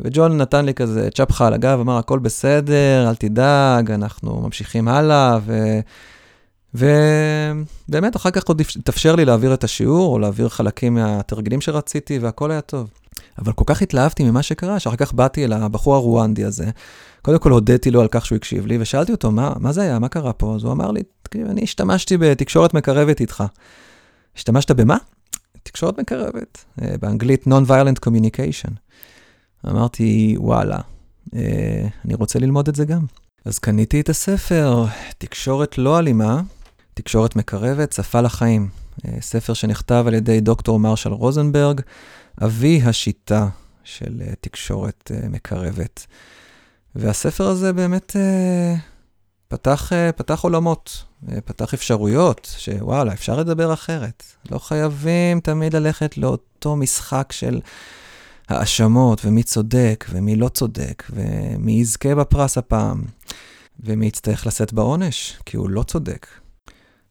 וג'ון 0.00 0.38
נתן 0.38 0.64
לי 0.64 0.74
כזה 0.74 1.08
צ'פחה 1.10 1.46
על 1.46 1.54
הגב, 1.54 1.78
אמר, 1.80 1.98
הכל 1.98 2.18
בסדר, 2.18 3.08
אל 3.08 3.14
תדאג, 3.14 3.90
אנחנו 3.90 4.40
ממשיכים 4.40 4.88
הלאה, 4.88 5.38
ו... 5.46 5.80
ובאמת, 6.74 8.16
אחר 8.16 8.30
כך 8.30 8.48
עוד 8.48 8.60
התאפשר 8.60 9.16
לי 9.16 9.24
להעביר 9.24 9.54
את 9.54 9.64
השיעור, 9.64 10.12
או 10.12 10.18
להעביר 10.18 10.48
חלקים 10.48 10.94
מהתרגילים 10.94 11.60
שרציתי, 11.60 12.18
והכל 12.18 12.50
היה 12.50 12.60
טוב. 12.60 12.90
אבל 13.38 13.52
כל 13.52 13.64
כך 13.66 13.82
התלהבתי 13.82 14.24
ממה 14.24 14.42
שקרה, 14.42 14.78
שאחר 14.80 14.96
כך 14.96 15.12
באתי 15.12 15.44
אל 15.44 15.52
הבחור 15.52 15.94
הרואנדי 15.94 16.44
הזה. 16.44 16.70
קודם 17.22 17.38
כל 17.38 17.50
הודיתי 17.50 17.90
לו 17.90 18.00
על 18.00 18.08
כך 18.10 18.26
שהוא 18.26 18.36
הקשיב 18.36 18.66
לי, 18.66 18.78
ושאלתי 18.80 19.12
אותו, 19.12 19.30
מה, 19.30 19.52
מה 19.60 19.72
זה 19.72 19.82
היה? 19.82 19.98
מה 19.98 20.08
קרה 20.08 20.32
פה? 20.32 20.54
אז 20.54 20.64
הוא 20.64 20.72
אמר 20.72 20.90
לי, 20.90 21.02
תקשיב, 21.22 21.46
אני 21.46 21.62
השתמשתי 21.62 22.16
בתקשורת 22.16 22.74
מקרבת 22.74 23.20
איתך. 23.20 23.44
השתמשת 24.36 24.70
במה? 24.70 24.96
תקשורת 25.62 26.00
מקרבת, 26.00 26.64
אה, 26.82 26.94
באנגלית 27.00 27.46
Non-Violent 27.46 28.08
Communication. 28.08 28.70
אמרתי, 29.68 30.36
וואלה, 30.38 30.78
אה, 31.34 31.86
אני 32.04 32.14
רוצה 32.14 32.38
ללמוד 32.38 32.68
את 32.68 32.74
זה 32.74 32.84
גם. 32.84 33.04
אז 33.44 33.58
קניתי 33.58 34.00
את 34.00 34.08
הספר, 34.08 34.84
תקשורת 35.18 35.78
לא 35.78 35.98
אלימה, 35.98 36.42
תקשורת 36.94 37.36
מקרבת, 37.36 37.92
שפה 37.92 38.20
לחיים. 38.20 38.68
אה, 39.06 39.16
ספר 39.20 39.54
שנכתב 39.54 40.04
על 40.06 40.14
ידי 40.14 40.40
דוקטור 40.40 40.78
מרשל 40.78 41.12
רוזנברג, 41.12 41.80
אבי 42.42 42.82
השיטה 42.84 43.48
של 43.84 44.22
אה, 44.26 44.32
תקשורת 44.40 45.10
מקרבת. 45.30 46.06
והספר 46.94 47.46
הזה 47.46 47.72
באמת 47.72 48.16
פתח, 49.48 49.92
פתח 50.16 50.40
עולמות, 50.40 51.04
פתח 51.44 51.74
אפשרויות, 51.74 52.54
שוואלה, 52.58 53.12
אפשר 53.12 53.36
לדבר 53.36 53.72
אחרת. 53.72 54.24
לא 54.50 54.58
חייבים 54.58 55.40
תמיד 55.40 55.76
ללכת 55.76 56.18
לאותו 56.18 56.76
משחק 56.76 57.32
של... 57.32 57.60
האשמות, 58.48 59.24
ומי 59.24 59.42
צודק, 59.42 60.04
ומי 60.10 60.36
לא 60.36 60.48
צודק, 60.48 61.04
ומי 61.10 61.72
יזכה 61.72 62.14
בפרס 62.14 62.58
הפעם, 62.58 63.02
ומי 63.80 64.06
יצטרך 64.06 64.46
לשאת 64.46 64.72
בעונש, 64.72 65.38
כי 65.46 65.56
הוא 65.56 65.70
לא 65.70 65.82
צודק. 65.82 66.26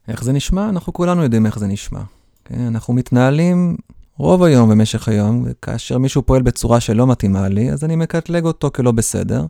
איך 0.08 0.24
זה 0.24 0.32
נשמע? 0.32 0.70
אנחנו 0.70 0.94
כולנו 0.94 1.24
יודעים 1.24 1.46
איך 1.46 1.60
זה 1.60 1.68
נשמע. 1.68 2.02
כן? 2.46 2.60
אנחנו 2.60 2.94
מתנהלים 2.94 3.78
רוב 4.18 4.44
היום 4.44 4.70
במשך 4.70 5.08
היום, 5.08 5.44
וכאשר 5.46 5.98
מישהו 5.98 6.22
פועל 6.26 6.42
בצורה 6.42 6.80
שלא 6.80 7.08
מתאימה 7.08 7.48
לי, 7.48 7.72
אז 7.72 7.84
אני 7.84 7.96
מקטלג 7.96 8.46
אותו 8.46 8.72
כלא 8.74 8.92
בסדר, 8.92 9.46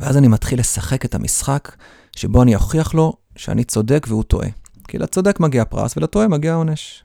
ואז 0.00 0.16
אני 0.16 0.28
מתחיל 0.28 0.58
לשחק 0.58 1.04
את 1.04 1.14
המשחק 1.14 1.76
שבו 2.16 2.42
אני 2.42 2.54
אוכיח 2.54 2.94
לו 2.94 3.12
שאני 3.36 3.64
צודק 3.64 4.06
והוא 4.08 4.22
טועה. 4.22 4.48
כי 4.88 4.98
לצודק 4.98 5.40
מגיע 5.40 5.64
פרס 5.64 5.96
ולטועה 5.96 6.28
מגיע 6.28 6.54
עונש. 6.54 7.04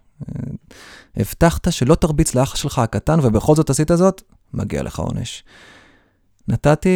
הבטחת 1.18 1.72
שלא 1.72 1.96
תרביץ 1.96 2.36
לאח 2.36 2.56
שלך 2.56 2.80
הקטן, 2.80 3.20
ובכל 3.24 3.56
זאת 3.56 3.70
עשית 3.70 3.92
זאת, 3.96 4.22
מגיע 4.54 4.84
לך 4.84 5.00
עונש. 5.00 5.44
נתתי, 6.48 6.90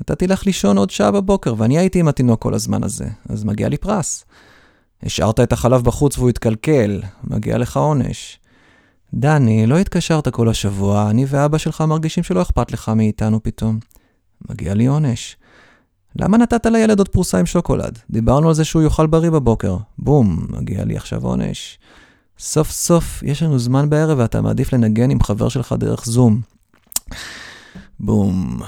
נתתי 0.00 0.26
לך 0.26 0.46
לישון 0.46 0.78
עוד 0.78 0.90
שעה 0.90 1.10
בבוקר, 1.10 1.54
ואני 1.58 1.78
הייתי 1.78 2.00
עם 2.00 2.08
התינוק 2.08 2.42
כל 2.42 2.54
הזמן 2.54 2.84
הזה, 2.84 3.06
אז 3.28 3.44
מגיע 3.44 3.68
לי 3.68 3.76
פרס. 3.76 4.24
השארת 5.02 5.40
את 5.40 5.52
החלב 5.52 5.84
בחוץ 5.84 6.18
והוא 6.18 6.30
התקלקל, 6.30 7.02
מגיע 7.24 7.58
לך 7.58 7.76
עונש. 7.76 8.38
דני, 9.14 9.66
לא 9.66 9.78
התקשרת 9.78 10.28
כל 10.28 10.48
השבוע, 10.48 11.10
אני 11.10 11.24
ואבא 11.28 11.58
שלך 11.58 11.80
מרגישים 11.80 12.24
שלא 12.24 12.42
אכפת 12.42 12.72
לך 12.72 12.88
מאיתנו 12.88 13.42
פתאום. 13.42 13.78
מגיע 14.50 14.74
לי 14.74 14.86
עונש. 14.86 15.36
למה 16.16 16.38
נתת 16.38 16.66
לילד 16.66 16.98
עוד 16.98 17.08
פרוסה 17.08 17.38
עם 17.38 17.46
שוקולד? 17.46 17.98
דיברנו 18.10 18.48
על 18.48 18.54
זה 18.54 18.64
שהוא 18.64 18.82
יאכל 18.82 19.06
בריא 19.06 19.30
בבוקר. 19.30 19.76
בום, 19.98 20.46
מגיע 20.48 20.84
לי 20.84 20.96
עכשיו 20.96 21.26
עונש. 21.26 21.78
סוף 22.38 22.70
סוף 22.70 23.22
יש 23.22 23.42
לנו 23.42 23.58
זמן 23.58 23.90
בערב 23.90 24.18
ואתה 24.18 24.40
מעדיף 24.40 24.72
לנגן 24.72 25.10
עם 25.10 25.22
חבר 25.22 25.48
שלך 25.48 25.74
דרך 25.78 26.04
זום. 26.04 26.40
בום. 28.00 28.58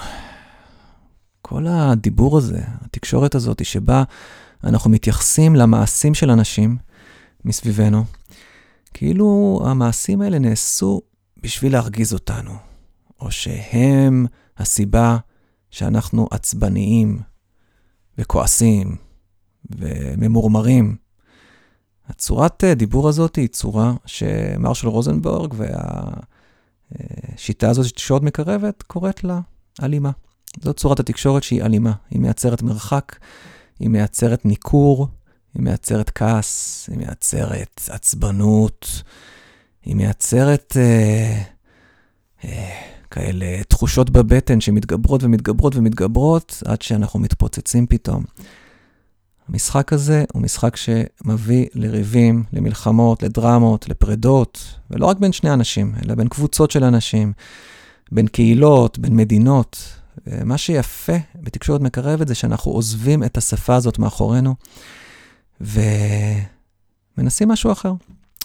כל 1.42 1.66
הדיבור 1.68 2.38
הזה, 2.38 2.60
התקשורת 2.84 3.34
הזאת, 3.34 3.64
שבה 3.64 4.02
אנחנו 4.64 4.90
מתייחסים 4.90 5.56
למעשים 5.56 6.14
של 6.14 6.30
אנשים 6.30 6.76
מסביבנו, 7.44 8.04
כאילו 8.94 9.60
המעשים 9.64 10.20
האלה 10.20 10.38
נעשו 10.38 11.00
בשביל 11.42 11.72
להרגיז 11.72 12.12
אותנו, 12.12 12.52
או 13.20 13.30
שהם 13.30 14.26
הסיבה 14.58 15.16
שאנחנו 15.70 16.28
עצבניים 16.30 17.20
וכועסים 18.18 18.96
וממורמרים. 19.70 20.96
הצורת 22.08 22.64
אה, 22.64 22.74
דיבור 22.74 23.08
הזאת 23.08 23.36
היא 23.36 23.48
צורה 23.48 23.94
שמרשל 24.06 24.88
רוזנבורג 24.88 25.54
והשיטה 27.32 27.70
הזאת 27.70 27.86
שתקשורת 27.86 28.22
מקרבת 28.22 28.82
קוראת 28.82 29.24
לה 29.24 29.40
אלימה. 29.82 30.10
זאת 30.60 30.76
צורת 30.76 31.00
התקשורת 31.00 31.42
שהיא 31.42 31.62
אלימה. 31.62 31.92
היא 32.10 32.20
מייצרת 32.20 32.62
מרחק, 32.62 33.16
היא 33.78 33.88
מייצרת 33.88 34.44
ניכור, 34.44 35.08
היא 35.56 35.62
מייצרת 35.62 36.10
כעס, 36.14 36.84
היא 36.90 36.98
מייצרת 36.98 37.80
עצבנות, 37.88 39.02
היא 39.84 39.96
מייצרת 39.96 40.76
אה, 40.76 41.42
אה, 42.44 42.80
כאלה 43.10 43.62
תחושות 43.68 44.10
בבטן 44.10 44.60
שמתגברות 44.60 45.22
ומתגברות 45.22 45.76
ומתגברות 45.76 46.62
עד 46.66 46.82
שאנחנו 46.82 47.20
מתפוצצים 47.20 47.86
פתאום. 47.86 48.24
המשחק 49.48 49.92
הזה 49.92 50.24
הוא 50.32 50.42
משחק 50.42 50.76
שמביא 50.76 51.66
לריבים, 51.74 52.44
למלחמות, 52.52 53.22
לדרמות, 53.22 53.88
לפרדות, 53.88 54.74
ולא 54.90 55.06
רק 55.06 55.18
בין 55.18 55.32
שני 55.32 55.52
אנשים, 55.52 55.94
אלא 56.04 56.14
בין 56.14 56.28
קבוצות 56.28 56.70
של 56.70 56.84
אנשים, 56.84 57.32
בין 58.12 58.26
קהילות, 58.26 58.98
בין 58.98 59.16
מדינות. 59.16 59.78
מה 60.44 60.58
שיפה 60.58 61.16
בתקשורת 61.34 61.80
מקרבת 61.80 62.28
זה 62.28 62.34
שאנחנו 62.34 62.72
עוזבים 62.72 63.24
את 63.24 63.36
השפה 63.36 63.74
הזאת 63.74 63.98
מאחורינו 63.98 64.54
ומנסים 65.60 67.48
משהו 67.48 67.72
אחר. 67.72 67.92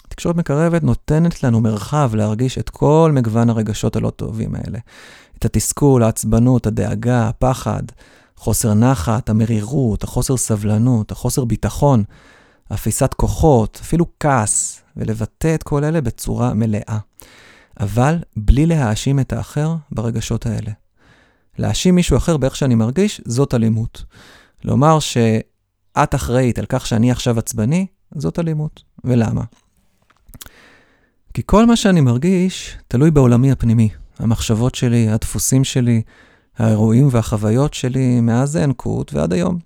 תקשורת 0.10 0.36
מקרבת 0.36 0.84
נותנת 0.84 1.44
לנו 1.44 1.62
מרחב 1.62 2.16
להרגיש 2.16 2.58
את 2.58 2.70
כל 2.70 3.12
מגוון 3.16 3.50
הרגשות 3.50 3.96
הלא 3.96 4.10
טובים 4.10 4.56
האלה. 4.56 4.80
את 5.38 5.46
התסכול, 5.46 6.04
העצבנות, 6.04 6.68
הדאגה, 6.68 7.28
הפחד, 7.28 7.84
חוסר 8.36 8.74
נחת, 8.74 9.30
המרירות, 9.30 10.04
החוסר 10.04 10.38
סבלנות, 10.38 11.12
החוסר 11.12 11.46
ביטחון, 11.46 12.04
אפיסת 12.74 13.14
כוחות, 13.14 13.80
אפילו 13.82 14.06
כעס, 14.20 14.82
ולבטא 14.98 15.56
את 15.56 15.64
כל 15.64 15.84
אלה 15.84 16.02
בצורה 16.02 16.54
מלאה. 16.54 16.98
אבל 17.80 18.18
בלי 18.38 18.66
להאשים 18.66 19.20
את 19.20 19.34
האחר 19.34 19.76
ברגשות 19.92 20.46
האלה. 20.46 20.72
להאשים 21.58 21.96
מישהו 21.96 22.18
אחר 22.18 22.38
באיך 22.38 22.56
שאני 22.56 22.76
מרגיש, 22.76 23.22
זאת 23.26 23.54
אלימות. 23.54 24.04
לומר 24.64 25.00
שאת 25.98 26.16
אחראית 26.16 26.60
על 26.60 26.66
כך 26.70 26.88
שאני 26.88 27.12
עכשיו 27.12 27.40
עצבני, 27.40 27.86
זאת 28.16 28.40
אלימות. 28.40 28.84
ולמה? 29.04 29.44
כי 31.34 31.42
כל 31.46 31.66
מה 31.66 31.76
שאני 31.76 32.02
מרגיש 32.02 32.78
תלוי 32.88 33.12
בעולמי 33.12 33.52
הפנימי. 33.52 33.90
המחשבות 34.20 34.76
שלי, 34.76 35.10
הדפוסים 35.10 35.64
שלי, 35.64 36.02
האירועים 36.58 37.08
והחוויות 37.12 37.74
שלי 37.74 38.22
מאז 38.22 38.56
האנקות 38.56 39.14
ועד 39.14 39.34
היום. 39.34 39.60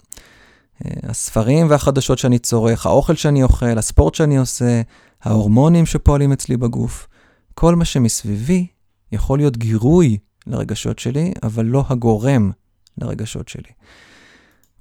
אה, 0.85 0.91
הספרים 1.03 1.69
והחדשות 1.69 2.17
שאני 2.17 2.39
צורך, 2.39 2.85
האוכל 2.85 3.15
שאני 3.15 3.43
אוכל, 3.43 3.77
הספורט 3.77 4.15
שאני 4.15 4.37
עושה, 4.37 4.81
ההורמונים 5.23 5.85
שפועלים 5.85 6.31
אצלי 6.31 6.57
בגוף, 6.57 7.07
כל 7.53 7.75
מה 7.75 7.85
שמסביבי 7.85 8.67
יכול 9.11 9.39
להיות 9.39 9.57
גירוי 9.57 10.17
לרגשות 10.47 10.99
שלי, 10.99 11.33
אבל 11.43 11.65
לא 11.65 11.83
הגורם 11.89 12.51
לרגשות 12.97 13.47
שלי. 13.47 13.71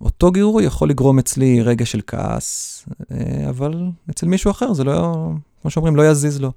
אותו 0.05 0.33
גירוי 0.33 0.65
יכול 0.65 0.91
לגרום 0.91 1.19
אצלי 1.19 1.63
רגע 1.63 1.87
של 1.87 2.01
כעס, 2.07 2.85
אה, 3.13 3.49
אבל 3.49 3.85
אצל 4.11 4.27
מישהו 4.27 4.51
אחר 4.51 4.73
זה 4.73 4.85
לא, 4.85 5.31
כמו 5.63 5.71
שאומרים, 5.71 5.97
לא 5.97 6.11
יזיז 6.11 6.41
לו. 6.41 6.53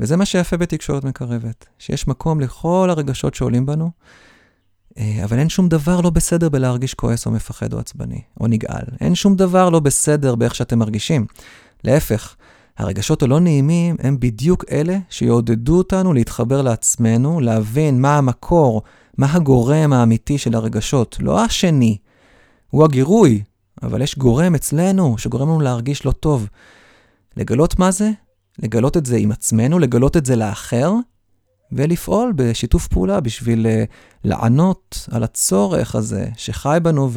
וזה 0.00 0.16
מה 0.16 0.24
שיפה 0.26 0.56
בתקשורת 0.56 1.04
מקרבת, 1.04 1.66
שיש 1.78 2.08
מקום 2.08 2.40
לכל 2.40 2.88
הרגשות 2.90 3.34
שעולים 3.34 3.66
בנו, 3.66 3.90
אה, 4.98 5.20
אבל 5.24 5.38
אין 5.38 5.48
שום 5.48 5.68
דבר 5.68 6.00
לא 6.00 6.10
בסדר 6.10 6.48
בלהרגיש 6.48 6.94
כועס 6.94 7.26
או 7.26 7.30
מפחד 7.30 7.72
או 7.72 7.78
עצבני, 7.78 8.20
או 8.40 8.46
נגעל. 8.46 8.84
אין 9.00 9.14
שום 9.14 9.36
דבר 9.36 9.70
לא 9.70 9.80
בסדר 9.80 10.34
באיך 10.34 10.54
שאתם 10.54 10.78
מרגישים. 10.78 11.26
להפך, 11.84 12.36
הרגשות 12.78 13.22
הלא 13.22 13.40
נעימים 13.40 13.96
הם 13.98 14.20
בדיוק 14.20 14.64
אלה 14.70 14.98
שיעודדו 15.10 15.78
אותנו 15.78 16.12
להתחבר 16.12 16.62
לעצמנו, 16.62 17.40
להבין 17.40 18.00
מה 18.00 18.18
המקור, 18.18 18.82
מה 19.18 19.32
הגורם 19.32 19.92
האמיתי 19.92 20.38
של 20.38 20.54
הרגשות, 20.54 21.16
לא 21.20 21.44
השני. 21.44 21.98
הוא 22.72 22.84
הגירוי, 22.84 23.42
אבל 23.82 24.02
יש 24.02 24.18
גורם 24.18 24.54
אצלנו 24.54 25.18
שגורם 25.18 25.48
לנו 25.48 25.60
להרגיש 25.60 26.06
לא 26.06 26.12
טוב. 26.12 26.48
לגלות 27.36 27.78
מה 27.78 27.90
זה, 27.90 28.10
לגלות 28.62 28.96
את 28.96 29.06
זה 29.06 29.16
עם 29.16 29.32
עצמנו, 29.32 29.78
לגלות 29.78 30.16
את 30.16 30.26
זה 30.26 30.36
לאחר, 30.36 30.92
ולפעול 31.72 32.32
בשיתוף 32.36 32.88
פעולה 32.88 33.20
בשביל 33.20 33.66
uh, 33.66 33.90
לענות 34.24 35.08
על 35.10 35.22
הצורך 35.22 35.94
הזה 35.94 36.28
שחי 36.36 36.78
בנו 36.82 37.10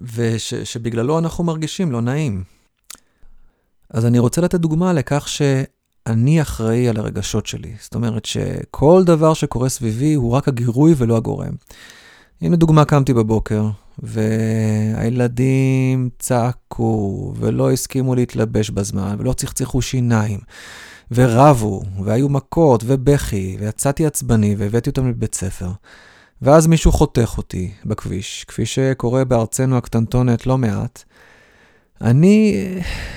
ושבגללו 0.00 1.14
וש, 1.14 1.18
אנחנו 1.24 1.44
מרגישים 1.44 1.92
לא 1.92 2.00
נעים. 2.00 2.44
אז 3.90 4.06
אני 4.06 4.18
רוצה 4.18 4.40
לתת 4.40 4.60
דוגמה 4.60 4.92
לכך 4.92 5.28
שאני 5.28 6.42
אחראי 6.42 6.88
על 6.88 6.96
הרגשות 6.96 7.46
שלי. 7.46 7.74
זאת 7.80 7.94
אומרת 7.94 8.24
שכל 8.24 9.02
דבר 9.06 9.34
שקורה 9.34 9.68
סביבי 9.68 10.14
הוא 10.14 10.32
רק 10.32 10.48
הגירוי 10.48 10.94
ולא 10.96 11.16
הגורם. 11.16 11.52
הנה 12.42 12.56
דוגמה, 12.56 12.84
קמתי 12.84 13.14
בבוקר, 13.14 13.68
והילדים 13.98 16.08
צעקו, 16.18 17.34
ולא 17.36 17.72
הסכימו 17.72 18.14
להתלבש 18.14 18.70
בזמן, 18.70 19.16
ולא 19.18 19.32
צחצחו 19.32 19.82
שיניים, 19.82 20.40
ורבו, 21.10 21.82
והיו 22.04 22.28
מכות, 22.28 22.82
ובכי, 22.86 23.56
ויצאתי 23.60 24.06
עצבני, 24.06 24.54
והבאתי 24.58 24.90
אותם 24.90 25.08
לבית 25.08 25.34
ספר. 25.34 25.70
ואז 26.42 26.66
מישהו 26.66 26.92
חותך 26.92 27.34
אותי 27.38 27.70
בכביש, 27.84 28.44
כפי 28.48 28.66
שקורה 28.66 29.24
בארצנו 29.24 29.76
הקטנטונת 29.76 30.46
לא 30.46 30.58
מעט. 30.58 31.04
אני 32.00 32.66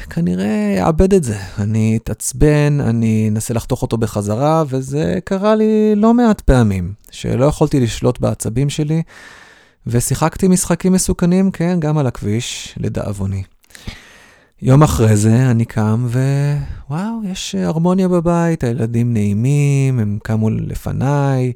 כנראה 0.10 0.88
אאבד 0.88 1.14
את 1.14 1.24
זה. 1.24 1.38
אני 1.58 2.00
אתעצבן, 2.04 2.78
אני 2.82 3.30
אנסה 3.32 3.54
לחתוך 3.54 3.82
אותו 3.82 3.98
בחזרה, 3.98 4.64
וזה 4.68 5.20
קרה 5.24 5.56
לי 5.56 5.96
לא 5.96 6.14
מעט 6.14 6.42
פעמים, 6.42 6.94
שלא 7.12 7.46
יכולתי 7.46 7.80
לשלוט 7.80 8.20
בעצבים 8.20 8.70
שלי, 8.70 9.02
ושיחקתי 9.88 10.48
משחקים 10.48 10.94
מסוכנים, 10.94 11.52
כן, 11.52 11.80
גם 11.80 11.98
על 11.98 12.08
הכביש, 12.08 12.76
לדאבוני. 12.78 13.44
יום 14.62 14.84
אחרי 14.84 15.16
זה 15.16 15.52
אני 15.52 15.66
קם 15.66 16.08
ווואו, 16.90 17.22
יש 17.32 17.56
הרמוניה 17.56 18.08
בבית, 18.08 18.64
הילדים 18.64 19.14
נעימים, 19.14 20.00
הם 20.00 20.20
קמו 20.24 20.50
לפניי, 20.50 21.54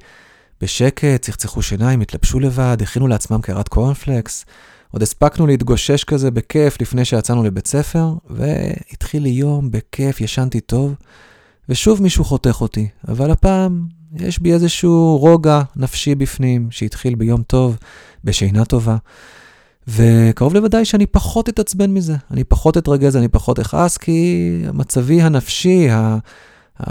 בשקט, 0.62 1.22
צחצחו 1.22 1.62
שיניים, 1.62 2.02
התלבשו 2.02 2.40
לבד, 2.40 2.78
הכינו 2.82 3.08
לעצמם 3.08 3.42
קערת 3.42 3.68
קורנפלקס. 3.68 4.46
עוד 4.94 5.02
הספקנו 5.02 5.48
להתגושש 5.48 6.04
כזה 6.04 6.32
בכיף 6.32 6.82
לפני 6.82 7.06
שיצאנו 7.06 7.44
לבית 7.44 7.68
ספר, 7.68 8.14
והתחיל 8.30 9.24
לי 9.24 9.30
יום 9.30 9.72
בכיף, 9.72 10.22
ישנתי 10.22 10.60
טוב, 10.60 10.96
ושוב 11.70 12.02
מישהו 12.02 12.24
חותך 12.24 12.58
אותי, 12.62 12.88
אבל 13.08 13.32
הפעם 13.32 13.86
יש 14.20 14.40
בי 14.40 14.54
איזשהו 14.54 15.18
רוגע 15.18 15.62
נפשי 15.76 16.16
בפנים, 16.16 16.68
שהתחיל 16.72 17.16
ביום 17.16 17.44
טוב, 17.44 17.78
בשינה 18.24 18.66
טובה. 18.66 18.98
וקרוב 19.88 20.54
לוודאי 20.54 20.86
שאני 20.86 21.06
פחות 21.06 21.50
אתעצבן 21.50 21.92
מזה, 21.92 22.16
אני 22.32 22.44
פחות 22.44 22.78
אתרגז, 22.78 23.16
אני 23.16 23.28
פחות 23.28 23.60
אכעס, 23.60 23.98
כי 23.98 24.48
מצבי 24.74 25.22
הנפשי, 25.22 25.90
ה... 25.90 26.18
ה... 26.80 26.88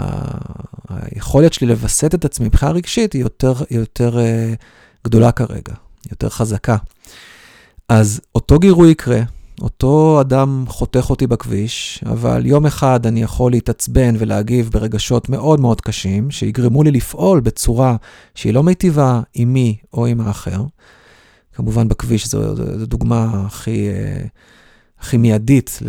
היכולת 0.89 1.53
שלי 1.53 1.67
לווסת 1.67 2.15
את 2.15 2.25
עצמי 2.25 2.45
מבחינה 2.45 2.71
רגשית 2.71 3.13
היא 3.13 3.21
יותר, 3.21 3.53
יותר 3.71 4.17
uh, 4.17 4.63
גדולה 5.05 5.31
כרגע, 5.31 5.73
יותר 6.11 6.29
חזקה. 6.29 6.77
אז 7.89 8.21
אותו 8.35 8.59
גירוי 8.59 8.89
יקרה, 8.91 9.21
אותו 9.61 10.21
אדם 10.21 10.65
חותך 10.67 11.09
אותי 11.09 11.27
בכביש, 11.27 12.03
אבל 12.05 12.45
יום 12.45 12.65
אחד 12.65 13.05
אני 13.05 13.21
יכול 13.21 13.51
להתעצבן 13.51 14.15
ולהגיב 14.17 14.69
ברגשות 14.69 15.29
מאוד 15.29 15.59
מאוד 15.59 15.81
קשים, 15.81 16.31
שיגרמו 16.31 16.83
לי 16.83 16.91
לפעול 16.91 17.39
בצורה 17.39 17.95
שהיא 18.35 18.53
לא 18.53 18.63
מיטיבה 18.63 19.21
עם 19.33 19.53
מי 19.53 19.77
או 19.93 20.05
עם 20.05 20.21
האחר. 20.21 20.63
כמובן 21.53 21.87
בכביש 21.87 22.27
זו, 22.27 22.55
זו, 22.55 22.79
זו 22.79 22.85
דוגמה 22.85 23.43
הכי, 23.45 23.89
אה, 23.89 24.25
הכי 24.99 25.17
מיידית 25.17 25.79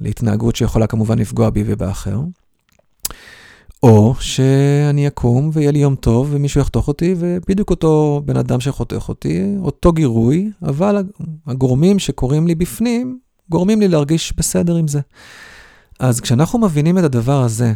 להתנהגות 0.00 0.56
שיכולה 0.56 0.86
כמובן 0.86 1.18
לפגוע 1.18 1.50
בי 1.50 1.64
ובאחר. 1.66 2.20
או 3.82 4.14
שאני 4.20 5.08
אקום 5.08 5.50
ויהיה 5.52 5.70
לי 5.70 5.78
יום 5.78 5.94
טוב 5.94 6.28
ומישהו 6.30 6.60
יחתוך 6.60 6.88
אותי, 6.88 7.14
ובדיוק 7.18 7.70
אותו 7.70 8.22
בן 8.24 8.36
אדם 8.36 8.60
שחותך 8.60 9.08
אותי, 9.08 9.44
אותו 9.62 9.92
גירוי, 9.92 10.50
אבל 10.62 11.04
הגורמים 11.46 11.98
שקורים 11.98 12.46
לי 12.46 12.54
בפנים, 12.54 13.18
גורמים 13.50 13.80
לי 13.80 13.88
להרגיש 13.88 14.32
בסדר 14.36 14.76
עם 14.76 14.88
זה. 14.88 15.00
אז 16.00 16.20
כשאנחנו 16.20 16.58
מבינים 16.58 16.98
את 16.98 17.04
הדבר 17.04 17.42
הזה, 17.42 17.72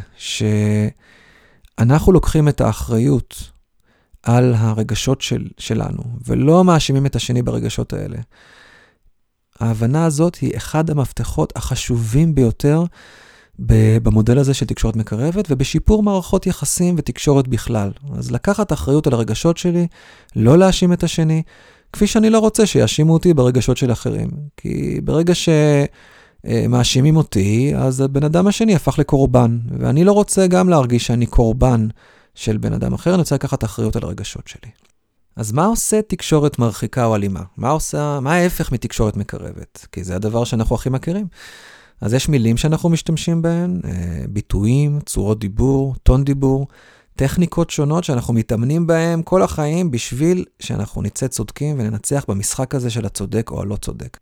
שאנחנו 1.76 2.12
לוקחים 2.12 2.48
את 2.48 2.60
האחריות 2.60 3.50
על 4.22 4.54
הרגשות 4.56 5.20
של, 5.20 5.48
שלנו, 5.58 6.02
ולא 6.26 6.64
מאשימים 6.64 7.06
את 7.06 7.16
השני 7.16 7.42
ברגשות 7.42 7.92
האלה, 7.92 8.18
ההבנה 9.60 10.04
הזאת 10.04 10.36
היא 10.36 10.56
אחד 10.56 10.90
המפתחות 10.90 11.52
החשובים 11.56 12.34
ביותר 12.34 12.84
במודל 13.58 14.38
הזה 14.38 14.54
של 14.54 14.66
תקשורת 14.66 14.96
מקרבת 14.96 15.46
ובשיפור 15.50 16.02
מערכות 16.02 16.46
יחסים 16.46 16.94
ותקשורת 16.98 17.48
בכלל. 17.48 17.90
אז 18.18 18.30
לקחת 18.30 18.72
אחריות 18.72 19.06
על 19.06 19.12
הרגשות 19.12 19.56
שלי, 19.56 19.86
לא 20.36 20.58
להאשים 20.58 20.92
את 20.92 21.02
השני, 21.02 21.42
כפי 21.92 22.06
שאני 22.06 22.30
לא 22.30 22.38
רוצה 22.38 22.66
שיאשימו 22.66 23.12
אותי 23.12 23.34
ברגשות 23.34 23.76
של 23.76 23.92
אחרים. 23.92 24.28
כי 24.56 25.00
ברגע 25.04 25.32
שמאשימים 26.44 27.16
אותי, 27.16 27.72
אז 27.76 28.00
הבן 28.00 28.24
אדם 28.24 28.46
השני 28.46 28.74
הפך 28.74 28.98
לקורבן, 28.98 29.58
ואני 29.78 30.04
לא 30.04 30.12
רוצה 30.12 30.46
גם 30.46 30.68
להרגיש 30.68 31.06
שאני 31.06 31.26
קורבן 31.26 31.88
של 32.34 32.56
בן 32.56 32.72
אדם 32.72 32.94
אחר, 32.94 33.10
אני 33.10 33.18
רוצה 33.18 33.34
לקחת 33.34 33.64
אחריות 33.64 33.96
על 33.96 34.02
הרגשות 34.04 34.48
שלי. 34.48 34.70
אז 35.36 35.52
מה 35.52 35.64
עושה 35.64 36.02
תקשורת 36.02 36.58
מרחיקה 36.58 37.04
או 37.04 37.14
אלימה? 37.14 37.42
מה 37.56 37.70
עושה, 37.70 38.18
מה 38.20 38.34
ההפך 38.34 38.72
מתקשורת 38.72 39.16
מקרבת? 39.16 39.86
כי 39.92 40.04
זה 40.04 40.16
הדבר 40.16 40.44
שאנחנו 40.44 40.74
הכי 40.74 40.90
מכירים. 40.90 41.26
אז 42.00 42.14
יש 42.14 42.28
מילים 42.28 42.56
שאנחנו 42.56 42.88
משתמשים 42.88 43.42
בהן, 43.42 43.80
אה, 43.84 43.90
ביטויים, 44.28 45.00
צורות 45.06 45.38
דיבור, 45.38 45.94
טון 46.02 46.24
דיבור, 46.24 46.66
טכניקות 47.16 47.70
שונות 47.70 48.04
שאנחנו 48.04 48.34
מתאמנים 48.34 48.86
בהן 48.86 49.22
כל 49.24 49.42
החיים 49.42 49.90
בשביל 49.90 50.44
שאנחנו 50.60 51.02
נצא 51.02 51.26
צודקים 51.26 51.78
וננצח 51.78 52.24
במשחק 52.28 52.74
הזה 52.74 52.90
של 52.90 53.06
הצודק 53.06 53.50
או 53.50 53.62
הלא 53.62 53.76
צודק. 53.76 54.18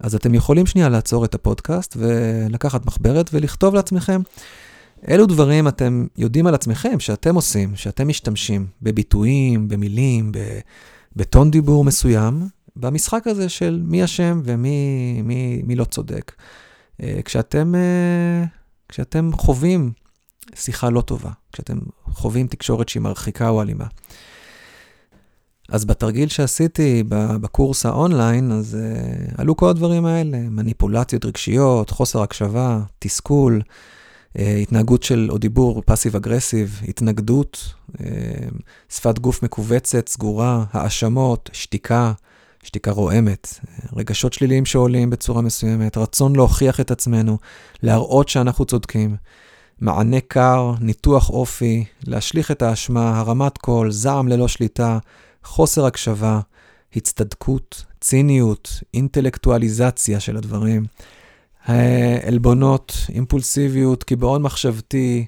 אז 0.00 0.14
אתם 0.14 0.34
יכולים 0.34 0.66
שנייה 0.66 0.88
לעצור 0.88 1.24
את 1.24 1.34
הפודקאסט 1.34 1.96
ולקחת 1.98 2.86
מחברת 2.86 3.30
ולכתוב 3.32 3.74
לעצמכם 3.74 4.20
אילו 5.08 5.26
דברים 5.26 5.68
אתם 5.68 6.06
יודעים 6.16 6.46
על 6.46 6.54
עצמכם 6.54 7.00
שאתם 7.00 7.34
עושים, 7.34 7.76
שאתם 7.76 8.08
משתמשים 8.08 8.66
בביטויים, 8.82 9.68
במילים, 9.68 10.32
בטון 11.16 11.50
דיבור 11.50 11.84
מסוים, 11.84 12.48
במשחק 12.76 13.26
הזה 13.26 13.48
של 13.48 13.82
מי 13.86 14.04
אשם 14.04 14.40
ומי 14.44 15.22
מי, 15.24 15.62
מי 15.64 15.74
לא 15.74 15.84
צודק. 15.84 16.32
אה, 17.02 17.20
כשאתם, 17.24 17.74
אה, 17.74 18.44
כשאתם 18.88 19.30
חווים 19.32 19.92
שיחה 20.54 20.90
לא 20.90 21.00
טובה, 21.00 21.30
כשאתם 21.52 21.78
חווים 22.04 22.46
תקשורת 22.46 22.88
שהיא 22.88 23.02
מרחיקה 23.02 23.48
או 23.48 23.62
אלימה. 23.62 23.86
אז 25.68 25.84
בתרגיל 25.84 26.28
שעשיתי 26.28 27.02
בקורס 27.08 27.86
האונליין, 27.86 28.52
אז 28.52 28.78
uh, 28.80 29.34
עלו 29.40 29.56
כל 29.56 29.68
הדברים 29.68 30.04
האלה, 30.04 30.38
מניפולציות 30.38 31.24
רגשיות, 31.24 31.90
חוסר 31.90 32.22
הקשבה, 32.22 32.80
תסכול, 32.98 33.62
התנהגות 34.34 35.02
של, 35.02 35.28
או 35.30 35.38
דיבור 35.38 35.82
פאסיב 35.86 36.16
אגרסיב, 36.16 36.80
התנגדות, 36.88 37.74
שפת 38.88 39.18
גוף 39.18 39.42
מכווצת, 39.42 40.08
סגורה, 40.08 40.64
האשמות, 40.72 41.50
שתיקה, 41.52 42.12
שתיקה 42.64 42.90
רועמת, 42.90 43.60
רגשות 43.96 44.32
שליליים 44.32 44.66
שעולים 44.66 45.10
בצורה 45.10 45.42
מסוימת, 45.42 45.96
רצון 45.96 46.36
להוכיח 46.36 46.80
את 46.80 46.90
עצמנו, 46.90 47.38
להראות 47.82 48.28
שאנחנו 48.28 48.64
צודקים, 48.64 49.16
מענה 49.80 50.20
קר, 50.20 50.72
ניתוח 50.80 51.30
אופי, 51.30 51.84
להשליך 52.06 52.50
את 52.50 52.62
האשמה, 52.62 53.20
הרמת 53.20 53.58
קול, 53.58 53.90
זעם 53.90 54.28
ללא 54.28 54.48
שליטה, 54.48 54.98
חוסר 55.44 55.86
הקשבה, 55.86 56.40
הצטדקות, 56.96 57.84
ציניות, 58.00 58.80
אינטלקטואליזציה 58.94 60.20
של 60.20 60.36
הדברים, 60.36 60.84
עלבונות, 62.26 62.96
אימפולסיביות, 63.08 64.04
קיבעון 64.04 64.42
מחשבתי, 64.42 65.26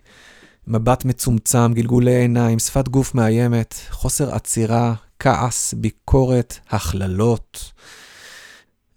מבט 0.67 1.05
מצומצם, 1.05 1.73
גלגולי 1.75 2.15
עיניים, 2.15 2.59
שפת 2.59 2.89
גוף 2.89 3.15
מאיימת, 3.15 3.75
חוסר 3.91 4.35
עצירה, 4.35 4.95
כעס, 5.19 5.75
ביקורת, 5.75 6.59
הכללות. 6.71 7.73